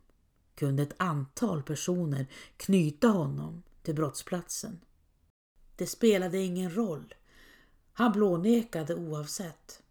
kunde 0.56 0.84
ett 0.84 0.96
antal 0.98 1.64
personer 1.64 2.28
knyta 2.58 3.08
honom 3.08 3.64
till 3.82 3.96
brottsplatsen. 3.96 4.80
Det 5.76 5.88
spelade 5.88 6.38
ingen 6.38 6.76
roll. 6.76 7.14
Han 7.94 8.12
blånekade 8.12 8.96
oavsett 8.96 9.84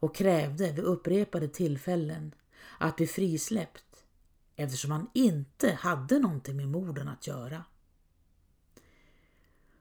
och 0.00 0.14
krävde 0.14 0.72
vid 0.72 0.84
upprepade 0.84 1.48
tillfällen 1.48 2.34
att 2.78 2.96
bli 2.96 3.06
frisläppt 3.06 4.04
eftersom 4.56 4.90
han 4.90 5.10
inte 5.14 5.72
hade 5.72 6.18
någonting 6.18 6.56
med 6.56 6.68
morden 6.68 7.08
att 7.08 7.26
göra. 7.26 7.64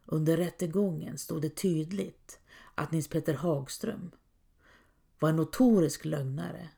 Under 0.06 0.38
rättegången 0.38 1.18
stod 1.18 1.42
det 1.42 1.50
tydligt 1.50 2.40
att 2.76 2.92
Nils 2.92 3.08
Petter 3.08 3.34
Hagström 3.34 4.12
var 5.20 5.30
en 5.30 5.36
notorisk 5.36 6.06
lögnare 6.06 6.70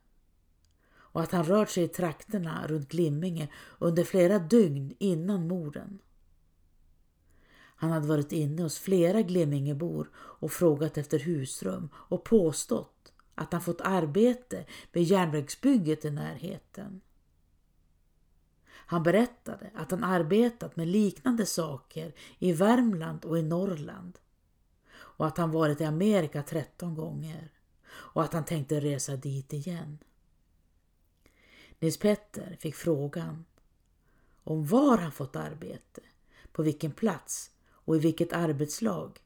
och 0.91 1.22
att 1.22 1.31
han 1.31 1.46
rört 1.46 1.69
sig 1.69 1.84
i 1.84 1.88
trakterna 1.88 2.67
runt 2.67 2.89
Glimminge 2.89 3.48
under 3.79 4.03
flera 4.03 4.39
dygn 4.39 4.96
innan 5.00 5.48
morden. 5.48 6.00
Han 7.75 7.91
hade 7.91 8.08
varit 8.08 8.31
inne 8.31 8.63
hos 8.63 8.79
flera 8.79 9.22
Glimmingebor 9.22 10.10
och 10.15 10.51
frågat 10.51 10.98
efter 10.98 11.19
husrum 11.19 11.89
och 11.93 12.24
påstått 12.24 13.13
att 13.39 13.53
han 13.53 13.62
fått 13.62 13.81
arbete 13.81 14.65
vid 14.91 15.03
järnvägsbygget 15.03 16.05
i 16.05 16.10
närheten. 16.10 17.01
Han 18.67 19.03
berättade 19.03 19.72
att 19.75 19.91
han 19.91 20.03
arbetat 20.03 20.75
med 20.75 20.88
liknande 20.88 21.46
saker 21.46 22.13
i 22.39 22.53
Värmland 22.53 23.25
och 23.25 23.39
i 23.39 23.41
Norrland 23.41 24.19
och 24.91 25.27
att 25.27 25.38
han 25.38 25.51
varit 25.51 25.81
i 25.81 25.86
Amerika 25.86 26.43
13 26.43 26.96
gånger 26.96 27.51
och 27.89 28.24
att 28.24 28.34
han 28.34 28.46
tänkte 28.46 28.79
resa 28.79 29.15
dit 29.15 29.53
igen. 29.53 29.98
Nils 31.79 31.98
Petter 31.98 32.58
fick 32.60 32.75
frågan 32.75 33.46
om 34.43 34.65
var 34.65 34.98
han 34.98 35.12
fått 35.12 35.36
arbete, 35.36 36.01
på 36.51 36.63
vilken 36.63 36.91
plats 36.91 37.51
och 37.69 37.96
i 37.96 38.00
vilket 38.00 38.34
arbetslag. 38.34 39.19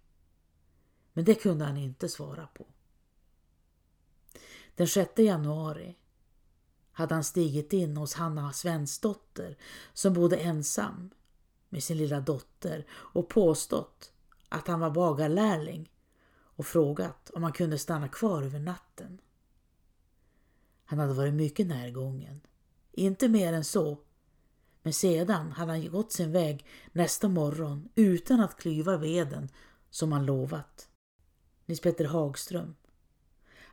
Men 1.14 1.26
det 1.26 1.36
kunde 1.36 1.66
han 1.66 1.78
inte 1.78 2.10
svara 2.10 2.48
på. 2.48 2.66
Den 4.76 4.88
6 4.88 5.12
januari 5.20 5.96
hade 6.92 7.14
han 7.14 7.24
stigit 7.24 7.74
in 7.74 7.98
hos 7.98 8.14
Hanna 8.14 8.54
Svensdotter 8.54 9.58
som 9.94 10.14
bodde 10.14 10.38
ensam 10.38 11.10
med 11.70 11.84
sin 11.84 11.98
lilla 11.98 12.20
dotter 12.20 12.86
och 12.92 13.30
påstått 13.30 14.12
att 14.50 14.68
han 14.68 14.80
var 14.80 14.90
bagarlärling 14.90 15.92
och 16.56 16.66
frågat 16.66 17.30
om 17.30 17.44
han 17.44 17.54
kunde 17.54 17.78
stanna 17.78 18.08
kvar 18.08 18.44
över 18.44 18.60
natten. 18.60 19.22
Han 20.86 21.00
hade 21.00 21.14
varit 21.14 21.34
mycket 21.34 21.68
närgången. 21.68 22.42
Inte 22.92 23.30
mer 23.30 23.54
än 23.54 23.64
så. 23.64 23.98
Men 24.82 24.94
sedan 24.94 25.52
hade 25.52 25.72
han 25.72 25.92
gått 25.92 26.12
sin 26.12 26.32
väg 26.32 26.66
nästa 26.92 27.30
morgon 27.30 27.90
utan 27.96 28.40
att 28.40 28.58
klyva 28.58 28.98
veden 28.98 29.50
som 29.90 30.12
han 30.12 30.26
lovat. 30.26 30.90
Nils 31.66 31.82
Petter 31.82 32.06
Hagström 32.06 32.76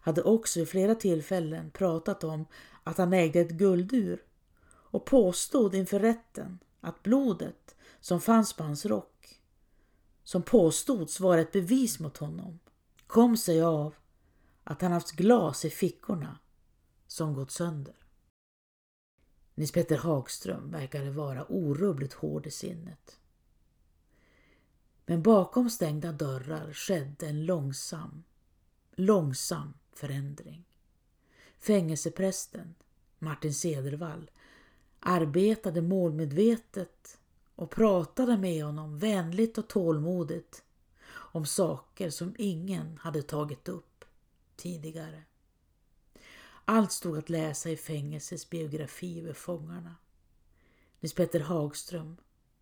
hade 0.01 0.23
också 0.23 0.59
vid 0.59 0.69
flera 0.69 0.95
tillfällen 0.95 1.71
pratat 1.71 2.25
om 2.25 2.47
att 2.85 2.99
han 2.99 3.13
ägde 3.13 3.41
ett 3.41 3.51
guldur 3.51 4.23
och 4.67 5.05
påstod 5.05 5.75
inför 5.75 6.01
rätten 6.01 6.59
att 6.81 7.03
blodet 7.03 7.77
som 8.01 8.21
fanns 8.21 8.53
på 8.53 8.63
hans 8.63 8.87
rock, 8.87 9.41
som 10.23 10.43
påstods 10.43 11.21
vara 11.21 11.41
ett 11.41 11.53
bevis 11.53 12.01
mot 12.01 12.17
honom, 12.17 12.59
kom 13.07 13.37
sig 13.37 13.63
av 13.63 13.95
att 14.65 14.83
han 14.83 14.93
haft 14.93 15.13
glas 15.13 15.65
i 15.65 15.71
fickorna 15.71 16.39
som 17.07 17.35
gått 17.35 17.51
sönder. 17.51 17.95
Nils 19.55 19.73
Petter 19.73 19.97
Hagström 19.97 20.71
verkade 20.71 21.11
vara 21.11 21.47
orubbligt 21.49 22.13
hård 22.13 22.47
i 22.47 22.51
sinnet. 22.51 23.21
Men 25.07 25.23
bakom 25.23 25.71
stängda 25.71 26.13
dörrar 26.13 26.73
skedde 26.73 27.27
en 27.27 27.47
långsam, 27.47 28.25
långsam 28.93 29.73
förändring. 29.93 30.65
Fängelseprästen 31.59 32.75
Martin 33.19 33.55
Cedervall 33.55 34.31
arbetade 35.01 35.83
målmedvetet 35.83 37.19
och 37.55 37.71
pratade 37.71 38.37
med 38.37 38.65
honom 38.65 38.99
vänligt 38.99 39.59
och 39.59 39.69
tålmodigt 39.69 40.63
om 41.11 41.47
saker 41.47 42.11
som 42.11 42.35
ingen 42.39 42.99
hade 42.99 43.23
tagit 43.23 43.69
upp 43.69 44.05
tidigare. 44.57 45.23
Allt 46.65 46.93
stod 46.93 47.19
att 47.19 47.29
läsa 47.29 47.71
i 47.71 47.77
fängelsets 47.77 48.51
biografi 48.51 49.21
över 49.21 49.33
fångarna. 49.33 49.97
Nils 51.01 51.15
Petter 51.15 51.41
Hagström 51.41 52.17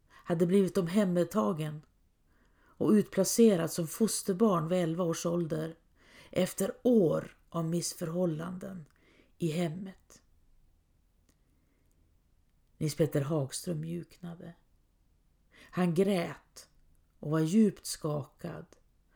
hade 0.09 0.47
blivit 0.47 0.79
omhändertagen 0.79 1.83
och 2.61 2.91
utplacerad 2.91 3.73
som 3.73 3.87
fosterbarn 3.87 4.69
vid 4.69 4.79
11 4.79 5.05
års 5.05 5.27
ålder 5.27 5.77
efter 6.31 6.73
år 6.83 7.37
av 7.49 7.65
missförhållanden 7.65 8.87
i 9.39 9.51
hemmet. 9.51 10.23
Nils 12.79 12.97
Petter 12.97 13.21
Hagström 13.21 13.81
mjuknade. 13.81 14.55
Han 15.71 15.95
grät 15.95 16.69
och 17.19 17.31
var 17.31 17.41
djupt 17.41 17.87
skakad 17.87 18.67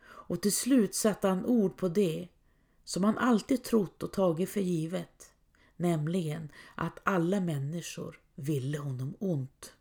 och 0.04 0.42
till 0.42 0.56
slut 0.56 0.94
satte 0.94 1.28
han 1.28 1.46
ord 1.46 1.76
på 1.76 1.88
det 1.88 2.28
som 2.84 3.04
han 3.04 3.18
alltid 3.18 3.64
trott 3.64 4.02
och 4.02 4.12
tagit 4.12 4.50
för 4.50 4.60
givet, 4.60 5.32
nämligen 5.76 6.52
att 6.74 6.98
alla 7.02 7.40
människor 7.40 8.20
ville 8.34 8.78
honom 8.78 9.14
ont. 9.18 9.74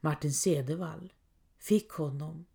Martin 0.00 0.32
Cedervall 0.32 1.12
fick 1.58 1.90
honom 1.90 2.46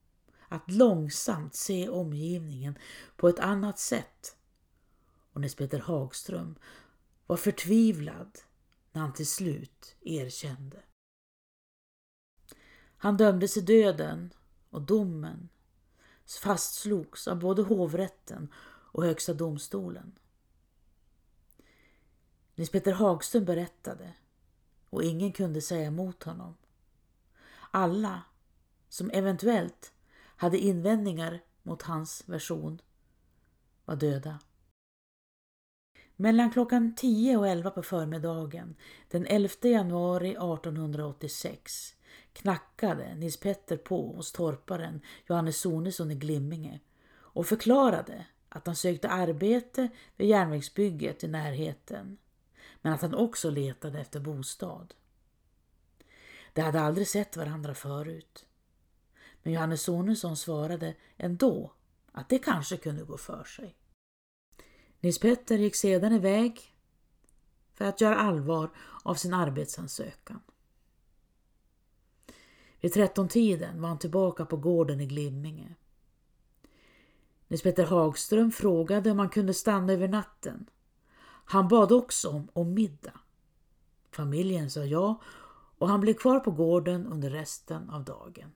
att 0.53 0.71
långsamt 0.71 1.55
se 1.55 1.89
omgivningen 1.89 2.77
på 3.15 3.29
ett 3.29 3.39
annat 3.39 3.79
sätt 3.79 4.35
och 5.33 5.41
Nils 5.41 5.55
Peter 5.55 5.79
Hagström 5.79 6.55
var 7.27 7.37
förtvivlad 7.37 8.39
när 8.91 9.01
han 9.01 9.13
till 9.13 9.27
slut 9.27 9.95
erkände. 10.01 10.83
Han 12.97 13.17
dömdes 13.17 13.57
i 13.57 13.61
döden 13.61 14.33
och 14.69 14.81
domen 14.81 15.49
fastslogs 16.41 17.27
av 17.27 17.39
både 17.39 17.61
hovrätten 17.61 18.53
och 18.91 19.03
Högsta 19.03 19.33
domstolen. 19.33 20.19
Nils 22.55 22.69
Peter 22.69 22.91
Hagström 22.91 23.45
berättade 23.45 24.13
och 24.89 25.03
ingen 25.03 25.31
kunde 25.31 25.61
säga 25.61 25.87
emot 25.87 26.23
honom. 26.23 26.57
Alla 27.71 28.23
som 28.89 29.09
eventuellt 29.13 29.92
hade 30.43 30.57
invändningar 30.57 31.39
mot 31.61 31.81
hans 31.81 32.23
version 32.25 32.81
var 33.85 33.95
döda. 33.95 34.39
Mellan 36.15 36.51
klockan 36.51 36.95
10 36.95 37.37
och 37.37 37.47
11 37.47 37.71
på 37.71 37.83
förmiddagen 37.83 38.75
den 39.07 39.25
11 39.25 39.53
januari 39.61 40.29
1886 40.29 41.95
knackade 42.33 43.15
Nils 43.15 43.39
Petter 43.39 43.77
på 43.77 44.15
hos 44.15 44.31
torparen 44.31 45.01
Johannes 45.27 45.59
Sonesson 45.59 46.11
i 46.11 46.15
Glimminge 46.15 46.79
och 47.15 47.45
förklarade 47.45 48.25
att 48.49 48.67
han 48.67 48.75
sökte 48.75 49.09
arbete 49.09 49.89
vid 50.15 50.27
järnvägsbygget 50.27 51.23
i 51.23 51.27
närheten 51.27 52.17
men 52.81 52.93
att 52.93 53.01
han 53.01 53.15
också 53.15 53.49
letade 53.49 53.99
efter 53.99 54.19
bostad. 54.19 54.93
De 56.53 56.61
hade 56.61 56.81
aldrig 56.81 57.07
sett 57.07 57.37
varandra 57.37 57.73
förut. 57.73 58.45
Men 59.43 59.53
Johannes 59.53 59.81
Sonesson 59.81 60.37
svarade 60.37 60.95
ändå 61.17 61.73
att 62.11 62.29
det 62.29 62.39
kanske 62.39 62.77
kunde 62.77 63.03
gå 63.03 63.17
för 63.17 63.43
sig. 63.43 63.75
Nils 64.99 65.19
Petter 65.19 65.57
gick 65.57 65.75
sedan 65.75 66.13
iväg 66.13 66.75
för 67.73 67.85
att 67.85 68.01
göra 68.01 68.17
allvar 68.17 68.69
av 69.03 69.15
sin 69.15 69.33
arbetsansökan. 69.33 70.39
Vid 72.81 72.93
trettontiden 72.93 73.81
var 73.81 73.89
han 73.89 73.99
tillbaka 73.99 74.45
på 74.45 74.57
gården 74.57 75.01
i 75.01 75.05
Glimminge. 75.05 75.75
Nils 77.47 77.63
Petter 77.63 77.85
Hagström 77.85 78.51
frågade 78.51 79.11
om 79.11 79.19
han 79.19 79.29
kunde 79.29 79.53
stanna 79.53 79.93
över 79.93 80.07
natten. 80.07 80.69
Han 81.45 81.67
bad 81.67 81.91
också 81.91 82.29
om, 82.29 82.47
om 82.53 82.73
middag. 82.73 83.19
Familjen 84.11 84.69
sa 84.69 84.85
ja 84.85 85.21
och 85.77 85.89
han 85.89 86.01
blev 86.01 86.13
kvar 86.13 86.39
på 86.39 86.51
gården 86.51 87.07
under 87.07 87.29
resten 87.29 87.89
av 87.89 88.03
dagen. 88.03 88.51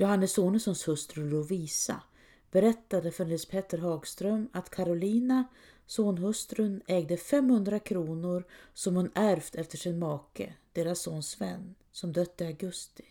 Johannes 0.00 0.32
Sonessons 0.32 0.88
hustru 0.88 1.30
Lovisa 1.30 2.02
berättade 2.50 3.10
för 3.10 3.24
Nils 3.24 3.46
Petter 3.46 3.78
Hagström 3.78 4.48
att 4.52 4.70
Carolina, 4.70 5.44
sonhustrun, 5.86 6.82
ägde 6.86 7.16
500 7.16 7.78
kronor 7.78 8.44
som 8.74 8.96
hon 8.96 9.10
ärvt 9.14 9.54
efter 9.54 9.78
sin 9.78 9.98
make, 9.98 10.54
deras 10.72 11.00
son 11.00 11.22
Sven, 11.22 11.74
som 11.92 12.12
dött 12.12 12.40
i 12.40 12.44
augusti. 12.44 13.04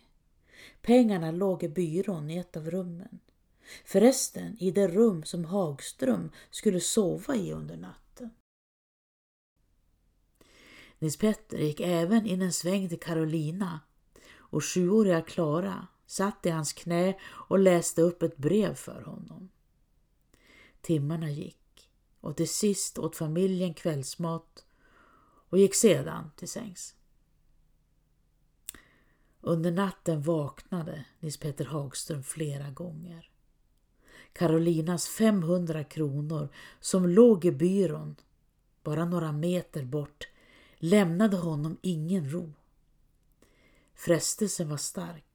Pengarna 0.81 1.31
låg 1.31 1.63
i 1.63 1.69
byrån 1.69 2.29
i 2.29 2.37
ett 2.37 2.57
av 2.57 2.71
rummen. 2.71 3.19
Förresten 3.85 4.57
i 4.59 4.71
det 4.71 4.87
rum 4.87 5.23
som 5.23 5.45
Hagström 5.45 6.31
skulle 6.51 6.79
sova 6.79 7.35
i 7.35 7.53
under 7.53 7.77
natten. 7.77 8.29
Nils 10.99 11.17
Petter 11.17 11.57
gick 11.57 11.79
även 11.79 12.25
in 12.25 12.41
en 12.41 12.53
sväng 12.53 12.89
till 12.89 12.99
Carolina 12.99 13.79
och 14.37 14.63
sjuåriga 14.63 15.21
Klara 15.21 15.87
satt 16.09 16.45
i 16.45 16.49
hans 16.49 16.73
knä 16.73 17.17
och 17.23 17.59
läste 17.59 18.01
upp 18.01 18.23
ett 18.23 18.37
brev 18.37 18.75
för 18.75 19.01
honom. 19.01 19.49
Timmarna 20.81 21.29
gick 21.29 21.89
och 22.19 22.37
till 22.37 22.49
sist 22.49 22.97
åt 22.97 23.15
familjen 23.15 23.73
kvällsmat 23.73 24.65
och 25.49 25.57
gick 25.57 25.75
sedan 25.75 26.31
till 26.35 26.49
sängs. 26.49 26.95
Under 29.41 29.71
natten 29.71 30.21
vaknade 30.21 31.05
Nils 31.19 31.37
Peter 31.37 31.65
Hagström 31.65 32.23
flera 32.23 32.69
gånger. 32.69 33.31
Carolinas 34.33 35.07
500 35.07 35.83
kronor 35.83 36.49
som 36.79 37.09
låg 37.09 37.45
i 37.45 37.51
byrån 37.51 38.15
bara 38.83 39.05
några 39.05 39.31
meter 39.31 39.85
bort 39.85 40.27
lämnade 40.77 41.37
honom 41.37 41.77
ingen 41.81 42.31
ro. 42.31 42.53
Frestelsen 43.93 44.69
var 44.69 44.77
stark 44.77 45.28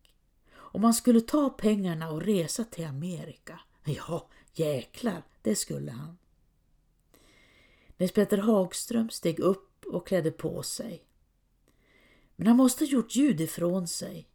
om 0.75 0.85
han 0.85 0.95
skulle 0.95 1.21
ta 1.21 1.51
pengarna 1.51 2.11
och 2.11 2.23
resa 2.23 2.65
till 2.65 2.87
Amerika. 2.87 3.61
Ja, 3.85 4.29
jäklar, 4.53 5.23
det 5.43 5.57
skulle 5.57 5.91
han. 5.91 6.19
Nils-Petter 7.97 8.39
Hagström 8.39 9.11
steg 9.11 9.41
upp 9.41 9.85
och 9.85 10.07
klädde 10.07 10.31
på 10.31 10.63
sig. 10.63 11.05
Men 12.37 12.47
han 12.47 12.57
måste 12.57 12.85
ha 12.85 12.89
gjort 12.89 13.17
ljud 13.17 13.41
ifrån 13.41 13.89
sig. 13.89 14.29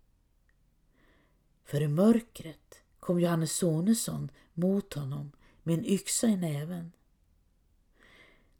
För 1.63 1.82
i 1.82 1.88
mörkret 1.88 2.82
kom 2.99 3.19
Johannes 3.19 3.56
Sonesson 3.56 4.32
mot 4.54 4.93
honom 4.93 5.32
med 5.63 5.78
en 5.78 5.86
yxa 5.86 6.28
i 6.28 6.36
näven. 6.36 6.91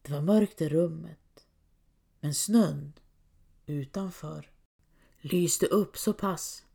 Det 0.02 0.12
var 0.12 0.22
mörkt 0.22 0.62
i 0.62 0.70
rummet, 0.70 1.46
men 2.20 2.36
snön 2.36 2.94
utanför 3.66 4.52
lyste 5.22 5.66
upp 5.66 5.98
så 5.98 6.14
pass 6.14 6.66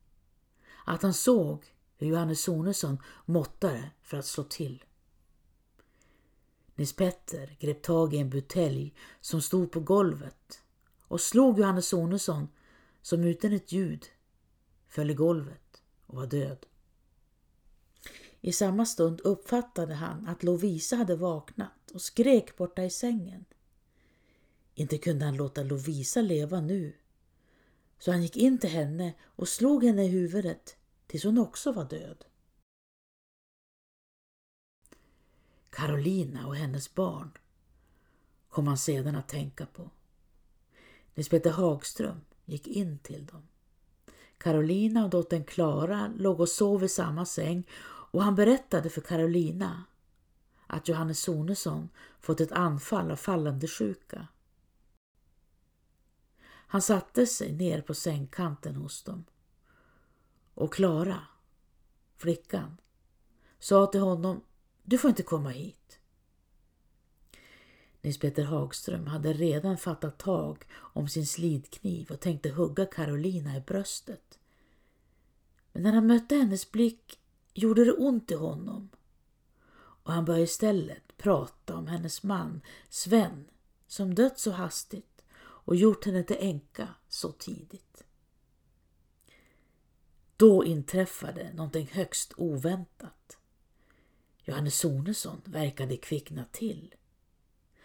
att 0.84 1.02
han 1.02 1.14
såg 1.14 1.64
hur 1.96 2.06
Johannes 2.06 2.42
Sonesson 2.42 2.98
måttade 3.24 3.90
för 4.02 4.16
att 4.16 4.26
slå 4.26 4.44
till. 4.44 4.84
Nils 6.74 6.92
Petter 6.92 7.56
grep 7.60 7.82
tag 7.82 8.14
i 8.14 8.18
en 8.18 8.30
butelj 8.30 8.94
som 9.20 9.42
stod 9.42 9.72
på 9.72 9.80
golvet 9.80 10.62
och 11.02 11.20
slog 11.20 11.58
Johannes 11.58 11.88
Sonesson 11.88 12.48
som 13.02 13.24
utan 13.24 13.52
ett 13.52 13.72
ljud 13.72 14.06
föll 14.88 15.10
i 15.10 15.14
golvet 15.14 15.82
och 16.06 16.16
var 16.16 16.26
död. 16.26 16.66
I 18.40 18.52
samma 18.52 18.86
stund 18.86 19.20
uppfattade 19.20 19.94
han 19.94 20.28
att 20.28 20.42
Lovisa 20.42 20.96
hade 20.96 21.16
vaknat 21.16 21.90
och 21.94 22.02
skrek 22.02 22.56
borta 22.56 22.84
i 22.84 22.90
sängen. 22.90 23.44
Inte 24.74 24.98
kunde 24.98 25.24
han 25.24 25.36
låta 25.36 25.62
Lovisa 25.62 26.20
leva 26.20 26.60
nu 26.60 26.92
så 27.98 28.10
han 28.10 28.22
gick 28.22 28.36
in 28.36 28.58
till 28.58 28.70
henne 28.70 29.14
och 29.22 29.48
slog 29.48 29.84
henne 29.84 30.04
i 30.04 30.08
huvudet 30.08 30.76
tills 31.06 31.24
hon 31.24 31.38
också 31.38 31.72
var 31.72 31.84
död. 31.84 32.24
Carolina 35.70 36.46
och 36.46 36.56
hennes 36.56 36.94
barn 36.94 37.30
kom 38.48 38.66
han 38.66 38.78
sedan 38.78 39.16
att 39.16 39.28
tänka 39.28 39.66
på. 39.66 39.90
Nils 41.14 41.46
Hagström 41.46 42.20
gick 42.44 42.66
in 42.66 42.98
till 42.98 43.26
dem. 43.26 43.42
Carolina 44.38 45.04
och 45.04 45.10
dottern 45.10 45.44
Klara 45.44 46.12
låg 46.16 46.40
och 46.40 46.48
sov 46.48 46.84
i 46.84 46.88
samma 46.88 47.26
säng 47.26 47.68
och 48.14 48.22
han 48.22 48.34
berättade 48.34 48.90
för 48.90 49.00
Carolina 49.00 49.84
att 50.66 50.88
Johannes 50.88 51.20
Sonesson 51.20 51.88
fått 52.20 52.40
ett 52.40 52.52
anfall 52.52 53.10
av 53.10 53.16
fallande 53.16 53.68
sjuka. 53.68 54.28
Han 56.74 56.82
satte 56.82 57.26
sig 57.26 57.52
ner 57.52 57.80
på 57.80 57.94
sängkanten 57.94 58.76
hos 58.76 59.02
dem. 59.02 59.24
Och 60.54 60.74
Klara, 60.74 61.20
flickan, 62.16 62.76
sa 63.58 63.86
till 63.86 64.00
honom 64.00 64.44
Du 64.82 64.98
får 64.98 65.10
inte 65.10 65.22
komma 65.22 65.48
hit. 65.48 65.98
Nils 68.00 68.18
Peter 68.18 68.44
Hagström 68.44 69.06
hade 69.06 69.32
redan 69.32 69.78
fattat 69.78 70.18
tag 70.18 70.64
om 70.72 71.08
sin 71.08 71.26
slidkniv 71.26 72.10
och 72.10 72.20
tänkte 72.20 72.50
hugga 72.50 72.86
Carolina 72.86 73.56
i 73.56 73.60
bröstet. 73.60 74.38
Men 75.72 75.82
när 75.82 75.92
han 75.92 76.06
mötte 76.06 76.36
hennes 76.36 76.70
blick 76.70 77.18
gjorde 77.52 77.84
det 77.84 77.92
ont 77.92 78.30
i 78.30 78.34
honom 78.34 78.88
och 79.76 80.12
han 80.12 80.24
började 80.24 80.44
istället 80.44 81.16
prata 81.16 81.76
om 81.76 81.86
hennes 81.86 82.22
man 82.22 82.60
Sven 82.88 83.44
som 83.86 84.14
dött 84.14 84.38
så 84.38 84.50
hastigt 84.50 85.13
och 85.64 85.76
gjort 85.76 86.04
henne 86.04 86.22
till 86.22 86.36
änka 86.40 86.88
så 87.08 87.32
tidigt. 87.32 88.04
Då 90.36 90.64
inträffade 90.64 91.52
någonting 91.52 91.90
högst 91.92 92.32
oväntat. 92.36 93.38
Johannes 94.44 94.78
Sonesson 94.78 95.42
verkade 95.44 95.96
kvickna 95.96 96.44
till. 96.52 96.94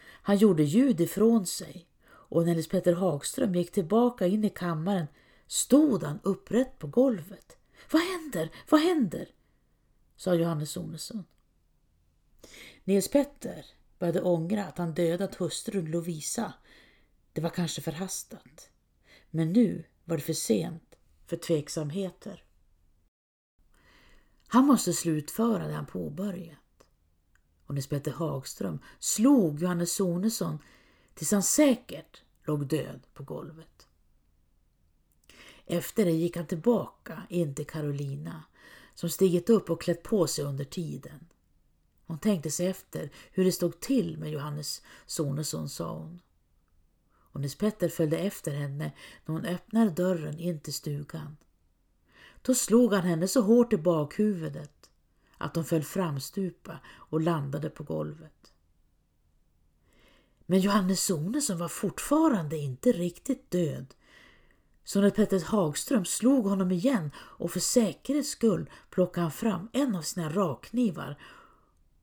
Han 0.02 0.38
gjorde 0.38 0.64
ljud 0.64 1.02
ifrån 1.02 1.46
sig 1.46 1.88
och 2.06 2.46
när 2.46 2.56
Nils 2.56 2.70
Petter 2.70 2.94
Hagström 2.94 3.56
gick 3.56 3.72
tillbaka 3.72 4.28
in 4.28 4.44
i 4.44 4.50
kammaren 4.50 5.08
stod 5.48 6.04
han 6.04 6.20
upprätt 6.24 6.80
på 6.80 6.88
golvet. 6.88 7.58
Vad 7.92 8.02
händer? 8.02 8.52
Vad 8.70 8.82
händer? 8.82 9.30
sa 10.16 10.34
Johannes 10.34 10.72
Sonesson. 10.72 11.24
Nils 12.84 13.08
Petter 13.08 13.66
började 14.00 14.22
ångra 14.22 14.66
att 14.66 14.78
han 14.78 14.94
dödat 14.94 15.36
hustrun 15.36 15.92
Lovisa. 15.92 16.54
Det 17.34 17.42
var 17.42 17.50
kanske 17.50 17.82
förhastat. 17.82 18.70
Men 19.30 19.54
nu 19.54 19.84
var 20.06 20.18
det 20.18 20.24
för 20.24 20.34
sent 20.34 20.96
för 21.26 21.38
tveksamheter. 21.38 22.44
Han 24.48 24.66
måste 24.66 24.94
slutföra 24.94 25.68
det 25.68 25.74
han 25.74 25.86
påbörjat. 25.86 26.88
Och 27.66 27.76
Nils 27.76 27.88
Petter 27.88 28.12
Hagström 28.12 28.80
slog 29.00 29.62
Johannes 29.62 29.94
Sonesson 29.96 30.60
tills 31.14 31.32
han 31.32 31.44
säkert 31.44 32.24
låg 32.44 32.68
död 32.68 33.00
på 33.14 33.24
golvet. 33.24 33.88
Efter 35.66 36.06
det 36.06 36.12
gick 36.12 36.38
han 36.38 36.48
tillbaka 36.48 37.24
in 37.30 37.56
till 37.56 37.68
Carolina 37.68 38.44
som 38.96 39.10
stigit 39.10 39.50
upp 39.50 39.70
och 39.70 39.82
klätt 39.82 40.04
på 40.04 40.28
sig 40.28 40.46
under 40.46 40.66
tiden. 40.66 41.28
Hon 42.06 42.20
tänkte 42.20 42.52
sig 42.52 42.68
efter 42.68 43.10
hur 43.32 43.46
det 43.46 43.52
stod 43.52 43.80
till 43.80 44.18
med 44.18 44.32
Johannes 44.32 44.82
Sonesson, 45.06 45.70
sa 45.70 45.94
hon. 45.94 46.22
Och 47.32 47.42
Nils 47.42 47.56
Petter 47.56 47.90
följde 47.90 48.18
efter 48.18 48.52
henne 48.52 48.92
när 49.26 49.34
hon 49.34 49.46
öppnade 49.46 49.92
dörren 49.92 50.40
in 50.40 50.60
till 50.60 50.74
stugan. 50.74 51.38
Då 52.42 52.56
slog 52.56 52.94
han 52.94 53.04
henne 53.04 53.28
så 53.28 53.42
hårt 53.42 53.74
i 53.74 53.78
bakhuvudet 53.78 54.90
att 55.38 55.56
hon 55.56 55.66
föll 55.66 55.84
framstupa 55.84 56.80
och 56.88 57.22
landade 57.22 57.70
på 57.70 57.84
golvet. 57.84 58.54
Men 60.46 60.60
Johannes 60.60 61.06
Sonesson 61.06 61.58
var 61.58 61.68
fortfarande 61.68 62.58
inte 62.58 62.92
riktigt 62.92 63.52
död 63.52 63.96
så 64.84 65.02
när 65.02 65.10
Petter 65.10 65.46
Hagström 65.46 66.06
slog 66.06 66.46
honom 66.46 66.72
igen 66.72 67.12
och 67.18 67.52
för 67.52 67.60
säkerhets 67.60 68.30
skull 68.30 68.70
plockade 68.90 69.22
han 69.22 69.32
fram 69.32 69.70
en 69.74 69.96
av 69.96 70.02
sina 70.02 70.30
rakknivar 70.30 71.20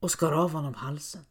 och 0.01 0.11
skar 0.11 0.33
av 0.33 0.51
honom 0.53 0.75
halsen. 0.75 1.25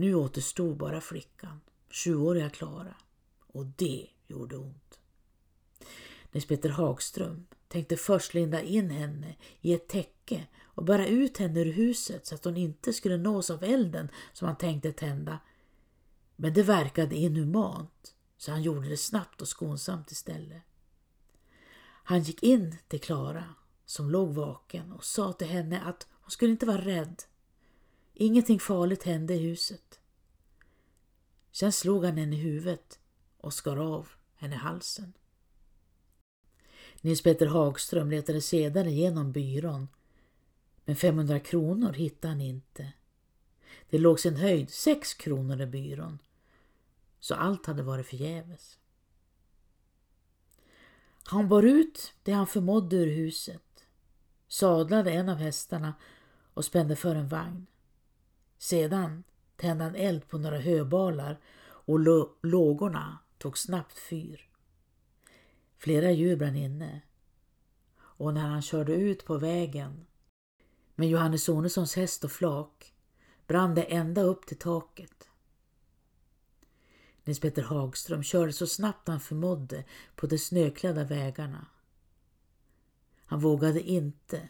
Nu 0.00 0.14
återstod 0.14 0.76
bara 0.76 1.00
flickan, 1.00 1.60
sjuåriga 1.90 2.50
Klara, 2.50 2.94
och 3.46 3.66
det 3.66 4.06
gjorde 4.26 4.56
ont. 4.56 4.98
Nils 6.32 6.46
Petter 6.46 6.68
Hagström 6.68 7.46
tänkte 7.68 7.96
först 7.96 8.34
linda 8.34 8.62
in 8.62 8.90
henne 8.90 9.36
i 9.60 9.74
ett 9.74 9.88
täcke 9.88 10.46
och 10.62 10.84
bära 10.84 11.06
ut 11.06 11.38
henne 11.38 11.60
ur 11.60 11.72
huset 11.72 12.26
så 12.26 12.34
att 12.34 12.44
hon 12.44 12.56
inte 12.56 12.92
skulle 12.92 13.16
nås 13.16 13.50
av 13.50 13.64
elden 13.64 14.08
som 14.32 14.46
han 14.46 14.56
tänkte 14.56 14.92
tända. 14.92 15.38
Men 16.36 16.54
det 16.54 16.62
verkade 16.62 17.16
inhumant 17.16 18.14
så 18.36 18.50
han 18.50 18.62
gjorde 18.62 18.88
det 18.88 18.96
snabbt 18.96 19.40
och 19.40 19.48
skonsamt 19.48 20.10
istället. 20.10 20.62
Han 21.82 22.22
gick 22.22 22.42
in 22.42 22.76
till 22.88 23.00
Klara 23.00 23.44
som 23.84 24.10
låg 24.10 24.34
vaken 24.34 24.92
och 24.92 25.04
sa 25.04 25.32
till 25.32 25.48
henne 25.48 25.80
att 25.80 26.06
hon 26.10 26.30
skulle 26.30 26.52
inte 26.52 26.66
vara 26.66 26.84
rädd. 26.84 27.22
Ingenting 28.22 28.60
farligt 28.60 29.02
hände 29.02 29.34
i 29.34 29.38
huset. 29.38 30.00
Sen 31.52 31.72
slog 31.72 32.04
han 32.04 32.16
henne 32.16 32.36
i 32.36 32.38
huvudet 32.38 32.98
och 33.36 33.54
skar 33.54 33.76
av 33.76 34.08
henne 34.34 34.56
halsen. 34.56 35.12
Nils 37.00 37.22
Petter 37.22 37.46
Hagström 37.46 38.10
letade 38.10 38.40
sedan 38.40 38.86
igenom 38.86 39.32
byrån 39.32 39.88
men 40.84 40.96
500 40.96 41.40
kronor 41.40 41.92
hittade 41.92 42.32
han 42.32 42.40
inte. 42.40 42.92
Det 43.90 43.98
låg 43.98 44.20
sin 44.20 44.36
höjd 44.36 44.70
6 44.70 45.14
kronor 45.14 45.60
i 45.60 45.66
byrån 45.66 46.18
så 47.20 47.34
allt 47.34 47.66
hade 47.66 47.82
varit 47.82 48.06
förgäves. 48.06 48.78
Han 51.24 51.48
bar 51.48 51.62
ut 51.62 52.14
det 52.22 52.32
han 52.32 52.46
förmådde 52.46 52.96
ur 52.96 53.06
huset, 53.06 53.84
sadlade 54.48 55.10
en 55.10 55.28
av 55.28 55.36
hästarna 55.36 55.94
och 56.54 56.64
spände 56.64 56.96
för 56.96 57.14
en 57.14 57.28
vagn. 57.28 57.66
Sedan 58.60 59.24
tände 59.56 59.84
han 59.84 59.94
eld 59.94 60.28
på 60.28 60.38
några 60.38 60.58
höbalar 60.58 61.40
och 61.62 62.00
lågorna 62.42 63.18
tog 63.38 63.58
snabbt 63.58 63.98
fyr. 63.98 64.48
Flera 65.78 66.10
djur 66.10 66.36
brann 66.36 66.56
inne 66.56 67.00
och 68.00 68.34
när 68.34 68.48
han 68.48 68.62
körde 68.62 68.92
ut 68.92 69.24
på 69.24 69.38
vägen 69.38 70.06
med 70.94 71.08
Johannes 71.08 71.44
Sonessons 71.44 71.96
häst 71.96 72.24
och 72.24 72.32
flak 72.32 72.94
brann 73.46 73.74
det 73.74 73.82
ända 73.82 74.22
upp 74.22 74.46
till 74.46 74.58
taket. 74.58 75.28
Nils 77.24 77.40
Petter 77.40 77.62
Hagström 77.62 78.22
körde 78.22 78.52
så 78.52 78.66
snabbt 78.66 79.08
han 79.08 79.20
förmådde 79.20 79.84
på 80.16 80.26
de 80.26 80.38
snöklädda 80.38 81.04
vägarna. 81.04 81.66
Han 83.26 83.40
vågade 83.40 83.80
inte 83.80 84.48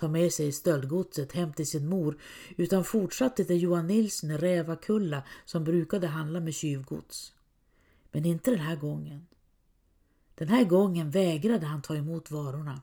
ta 0.00 0.08
med 0.08 0.32
sig 0.32 0.52
stöldgodset 0.52 1.32
hem 1.32 1.52
till 1.52 1.66
sin 1.66 1.88
mor 1.88 2.18
utan 2.56 2.84
fortsatte 2.84 3.44
till 3.44 3.62
Johan 3.62 3.86
Nilsson 3.86 4.30
i 4.30 4.36
Rävakulla 4.36 5.22
som 5.44 5.64
brukade 5.64 6.06
handla 6.06 6.40
med 6.40 6.54
tjuvgods. 6.54 7.32
Men 8.12 8.26
inte 8.26 8.50
den 8.50 8.60
här 8.60 8.76
gången. 8.76 9.26
Den 10.34 10.48
här 10.48 10.64
gången 10.64 11.10
vägrade 11.10 11.66
han 11.66 11.82
ta 11.82 11.96
emot 11.96 12.30
varorna. 12.30 12.80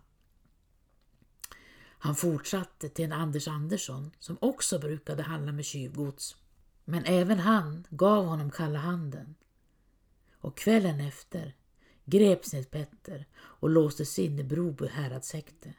Han 1.99 2.15
fortsatte 2.15 2.89
till 2.89 3.05
en 3.05 3.11
Anders 3.11 3.47
Andersson 3.47 4.11
som 4.19 4.37
också 4.41 4.79
brukade 4.79 5.23
handla 5.23 5.51
med 5.51 5.65
tjuvgods. 5.65 6.35
Men 6.85 7.05
även 7.05 7.39
han 7.39 7.87
gav 7.89 8.25
honom 8.25 8.51
kalla 8.51 8.79
handen. 8.79 9.35
Och 10.39 10.57
kvällen 10.57 10.99
efter 10.99 11.55
greps 12.05 12.53
Nils 12.53 12.67
Petter 12.67 13.25
och 13.35 13.69
låstes 13.69 14.19
in 14.19 14.39
i 14.39 14.43
Broby 14.43 14.87
häradshäkte. 14.87 15.73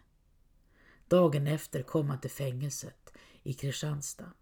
Dagen 1.09 1.47
efter 1.47 1.83
kom 1.83 2.11
han 2.11 2.21
till 2.21 2.31
fängelset 2.31 3.13
i 3.43 3.55
Kristianstad. 3.55 4.33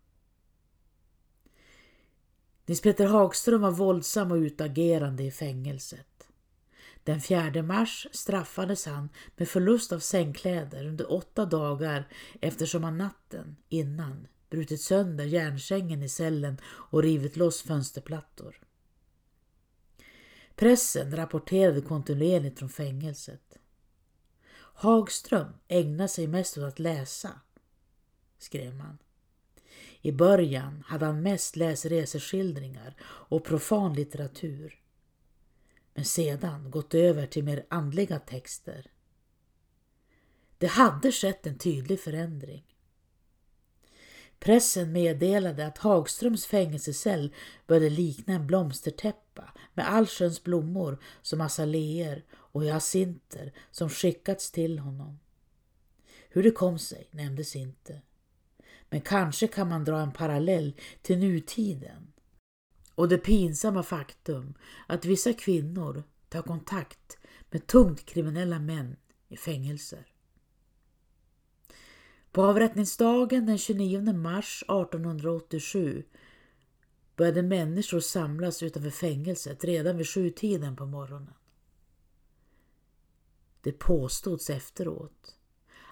Nils 2.67 2.81
Petter 2.81 3.07
Hagström 3.07 3.61
var 3.61 3.71
våldsam 3.71 4.33
och 4.33 4.37
utagerande 4.37 5.23
i 5.23 5.31
fängelset. 5.31 6.29
Den 7.05 7.21
4 7.21 7.63
mars 7.63 8.07
straffades 8.13 8.87
han 8.87 9.09
med 9.37 9.49
förlust 9.49 9.93
av 9.93 9.99
sängkläder 9.99 10.87
under 10.87 11.13
åtta 11.13 11.45
dagar 11.45 12.09
eftersom 12.41 12.85
han 12.85 12.99
natten 12.99 13.57
innan 13.69 14.27
brutit 14.51 14.81
sönder 14.81 15.25
järnsängen 15.25 16.03
i 16.03 16.09
cellen 16.09 16.59
och 16.65 17.03
rivit 17.03 17.37
loss 17.37 17.63
fönsterplattor. 17.63 18.61
Pressen 20.57 21.17
rapporterade 21.17 21.81
kontinuerligt 21.81 22.59
från 22.59 22.69
fängelset. 22.69 23.59
Hagström 24.79 25.53
ägnade 25.69 26.09
sig 26.09 26.27
mest 26.27 26.59
åt 26.59 26.65
att 26.65 26.79
läsa, 26.79 27.41
skrev 28.39 28.75
man. 28.75 28.99
I 30.01 30.13
början 30.13 30.85
hade 30.87 31.07
han 31.07 31.23
mest 31.23 31.57
läst 31.57 31.87
reseskildringar 31.87 32.97
och 33.03 33.45
profan 33.45 33.95
litteratur. 33.95 34.81
Men 35.95 36.05
sedan 36.05 36.71
gått 36.71 36.95
över 36.95 37.27
till 37.27 37.45
mer 37.45 37.67
andliga 37.69 38.19
texter. 38.19 38.91
Det 40.59 40.67
hade 40.67 41.13
skett 41.13 41.47
en 41.47 41.59
tydlig 41.59 42.01
förändring. 42.01 42.65
Pressen 44.39 44.93
meddelade 44.93 45.67
att 45.67 45.79
Hagströms 45.79 46.47
fängelsecell 46.47 47.35
började 47.67 47.91
likna 47.91 48.35
en 48.35 48.47
blomstertäppa 48.47 49.53
med 49.75 49.93
allsköns 49.93 50.43
blommor 50.43 50.99
som 51.23 51.41
azaleer 51.41 52.25
och 52.57 52.63
hyacinter 52.63 53.53
som 53.71 53.89
skickats 53.91 54.51
till 54.51 54.79
honom. 54.79 55.19
Hur 56.29 56.43
det 56.43 56.51
kom 56.51 56.79
sig 56.79 57.09
nämndes 57.11 57.57
inte. 57.57 58.03
Men 58.91 59.01
kanske 59.01 59.47
kan 59.47 59.69
man 59.69 59.85
dra 59.85 60.01
en 60.01 60.13
parallell 60.13 60.77
till 61.03 61.19
nutiden 61.19 62.13
och 62.95 63.09
det 63.09 63.19
pinsamma 63.19 63.83
faktum 63.83 64.55
att 64.87 65.05
vissa 65.05 65.33
kvinnor 65.33 66.03
tar 66.29 66.43
kontakt 66.43 67.19
med 67.51 67.67
tungt 67.67 68.07
kriminella 68.07 68.59
män 68.59 68.97
i 69.29 69.37
fängelser. 69.37 70.07
På 72.33 72.45
avrättningsdagen 72.45 73.47
den 73.47 73.59
29 73.59 74.13
mars 74.13 74.63
1887 74.63 76.05
började 77.17 77.43
människor 77.43 78.01
samlas 78.01 78.63
utanför 78.63 78.91
fängelset 78.91 79.65
redan 79.65 79.97
vid 79.97 80.09
sjutiden 80.09 80.77
på 80.77 80.87
morgonen. 80.87 81.35
Det 83.67 83.73
påstods 83.73 84.51
efteråt 84.51 85.37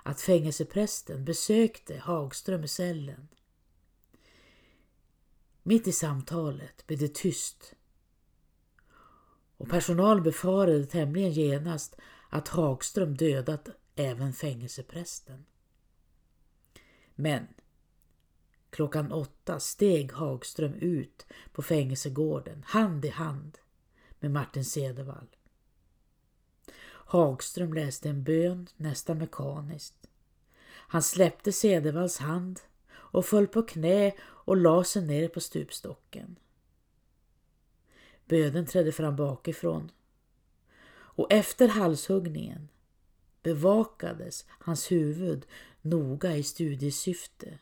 att 0.02 0.20
fängelseprästen 0.20 1.24
besökte 1.24 1.98
Hagström 1.98 2.64
i 2.64 2.68
cellen. 2.68 3.28
Mitt 5.62 5.86
i 5.86 5.92
samtalet 5.92 6.86
blev 6.86 6.98
det 6.98 7.14
tyst 7.14 7.74
och 9.56 9.68
personal 9.68 10.20
befarade 10.22 10.86
tämligen 10.86 11.32
genast 11.32 11.96
att 12.30 12.48
Hagström 12.48 13.16
dödat 13.16 13.68
även 13.94 14.32
fängelseprästen. 14.32 15.44
Men 17.14 17.46
klockan 18.70 19.12
åtta 19.12 19.60
steg 19.60 20.12
Hagström 20.12 20.74
ut 20.74 21.26
på 21.52 21.62
fängelsegården 21.62 22.64
hand 22.66 23.04
i 23.04 23.10
hand 23.10 23.58
med 24.20 24.30
Martin 24.30 24.64
Cedervall. 24.64 25.28
Hagström 27.06 27.72
läste 27.74 28.08
en 28.08 28.22
bön 28.22 28.68
nästan 28.76 29.18
mekaniskt. 29.18 30.06
Han 30.66 31.02
släppte 31.02 31.52
Cedervalls 31.52 32.18
hand 32.18 32.60
och 32.94 33.26
föll 33.26 33.46
på 33.46 33.62
knä 33.62 34.12
och 34.20 34.56
la 34.56 34.84
sig 34.84 35.06
ner 35.06 35.28
på 35.28 35.40
stupstocken. 35.40 36.36
Böden 38.26 38.66
trädde 38.66 38.92
fram 38.92 39.16
bakifrån 39.16 39.90
och 40.90 41.32
efter 41.32 41.68
halshuggningen 41.68 42.68
bevakades 43.42 44.44
hans 44.48 44.92
huvud 44.92 45.46
noga 45.82 46.36
i 46.36 46.42
studiesyfte 46.42 47.58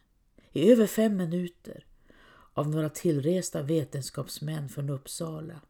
i 0.53 0.73
över 0.73 0.87
fem 0.87 1.17
minuter 1.17 1.87
av 2.55 2.71
några 2.71 2.89
tillresta 2.89 3.63
vetenskapsmän 3.63 4.69
från 4.69 4.91
Uppsala. 4.91 5.61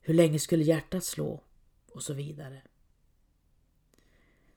Hur 0.00 0.14
länge 0.14 0.38
skulle 0.38 0.64
hjärtat 0.64 1.04
slå? 1.04 1.40
Och 1.96 2.02
så 2.02 2.14
vidare. 2.14 2.62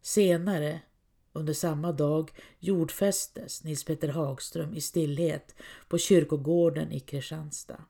Senare 0.02 0.82
under 1.34 1.54
samma 1.54 1.92
dag 1.92 2.32
jordfästes 2.60 3.64
Nils 3.64 3.84
Petter 3.84 4.08
Hagström 4.08 4.74
i 4.74 4.82
stillhet 4.82 5.56
på 5.88 5.98
kyrkogården 5.98 6.92
i 6.92 7.00
Kristianstad. 7.00 7.86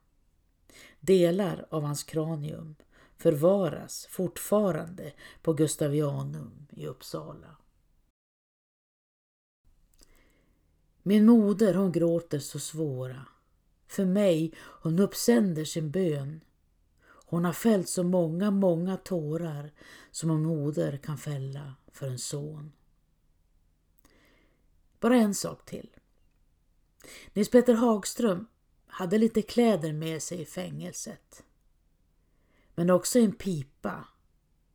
Delar 0.99 1.65
av 1.69 1.83
hans 1.83 2.03
kranium 2.03 2.75
förvaras 3.17 4.07
fortfarande 4.09 5.13
på 5.41 5.53
Gustavianum 5.53 6.67
i 6.71 6.87
Uppsala. 6.87 7.55
Min 11.03 11.25
moder 11.25 11.73
hon 11.73 11.91
gråter 11.91 12.39
så 12.39 12.59
svåra. 12.59 13.25
För 13.87 14.05
mig 14.05 14.53
hon 14.57 14.99
uppsänder 14.99 15.65
sin 15.65 15.91
bön. 15.91 16.41
Hon 17.29 17.45
har 17.45 17.53
fällt 17.53 17.89
så 17.89 18.03
många, 18.03 18.51
många 18.51 18.97
tårar 18.97 19.71
som 20.11 20.29
en 20.29 20.43
moder 20.43 20.97
kan 20.97 21.17
fälla 21.17 21.75
för 21.91 22.07
en 22.07 22.19
son. 22.19 22.71
Bara 24.99 25.15
en 25.15 25.35
sak 25.35 25.65
till. 25.65 25.89
Nils 27.33 27.49
Petter 27.49 27.73
Hagström 27.73 28.47
hade 28.87 29.17
lite 29.17 29.41
kläder 29.41 29.93
med 29.93 30.23
sig 30.23 30.41
i 30.41 30.45
fängelset. 30.45 31.43
Men 32.75 32.89
också 32.89 33.19
en 33.19 33.31
pipa 33.31 34.07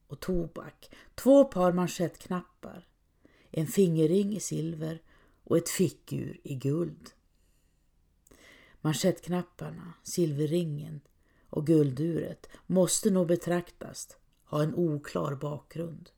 och 0.07 0.21
tobak, 0.21 0.91
två 1.15 1.45
par 1.45 1.73
manschettknappar, 1.73 2.89
en 3.51 3.67
fingerring 3.67 4.37
i 4.37 4.41
silver 4.41 5.03
och 5.45 5.57
ett 5.57 5.69
fickur 5.69 6.41
i 6.43 6.55
guld. 6.55 7.11
Manschettknapparna, 8.81 9.93
silverringen 10.03 11.01
och 11.55 11.67
gulduret 11.67 12.47
måste 12.67 13.11
nog 13.11 13.27
betraktas 13.27 14.17
ha 14.45 14.63
en 14.63 14.75
oklar 14.75 15.35
bakgrund. 15.35 16.11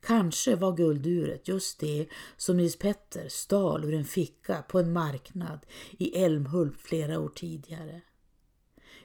Kanske 0.00 0.56
var 0.56 0.76
gulduret 0.76 1.48
just 1.48 1.78
det 1.78 2.08
som 2.36 2.56
Nils 2.56 2.76
Petter 2.76 3.28
stal 3.28 3.84
ur 3.84 3.94
en 3.94 4.04
ficka 4.04 4.62
på 4.62 4.78
en 4.78 4.92
marknad 4.92 5.66
i 5.98 6.22
Älmhult 6.24 6.80
flera 6.80 7.20
år 7.20 7.28
tidigare. 7.28 8.00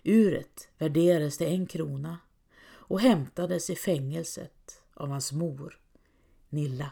Uret 0.04 0.68
värderades 0.78 1.38
till 1.38 1.48
en 1.48 1.68
krona 1.68 2.18
och 2.66 3.00
hämtades 3.00 3.70
i 3.70 3.76
fängelset 3.76 4.82
av 4.94 5.10
hans 5.10 5.32
mor, 5.32 5.80
Nilla 6.50 6.90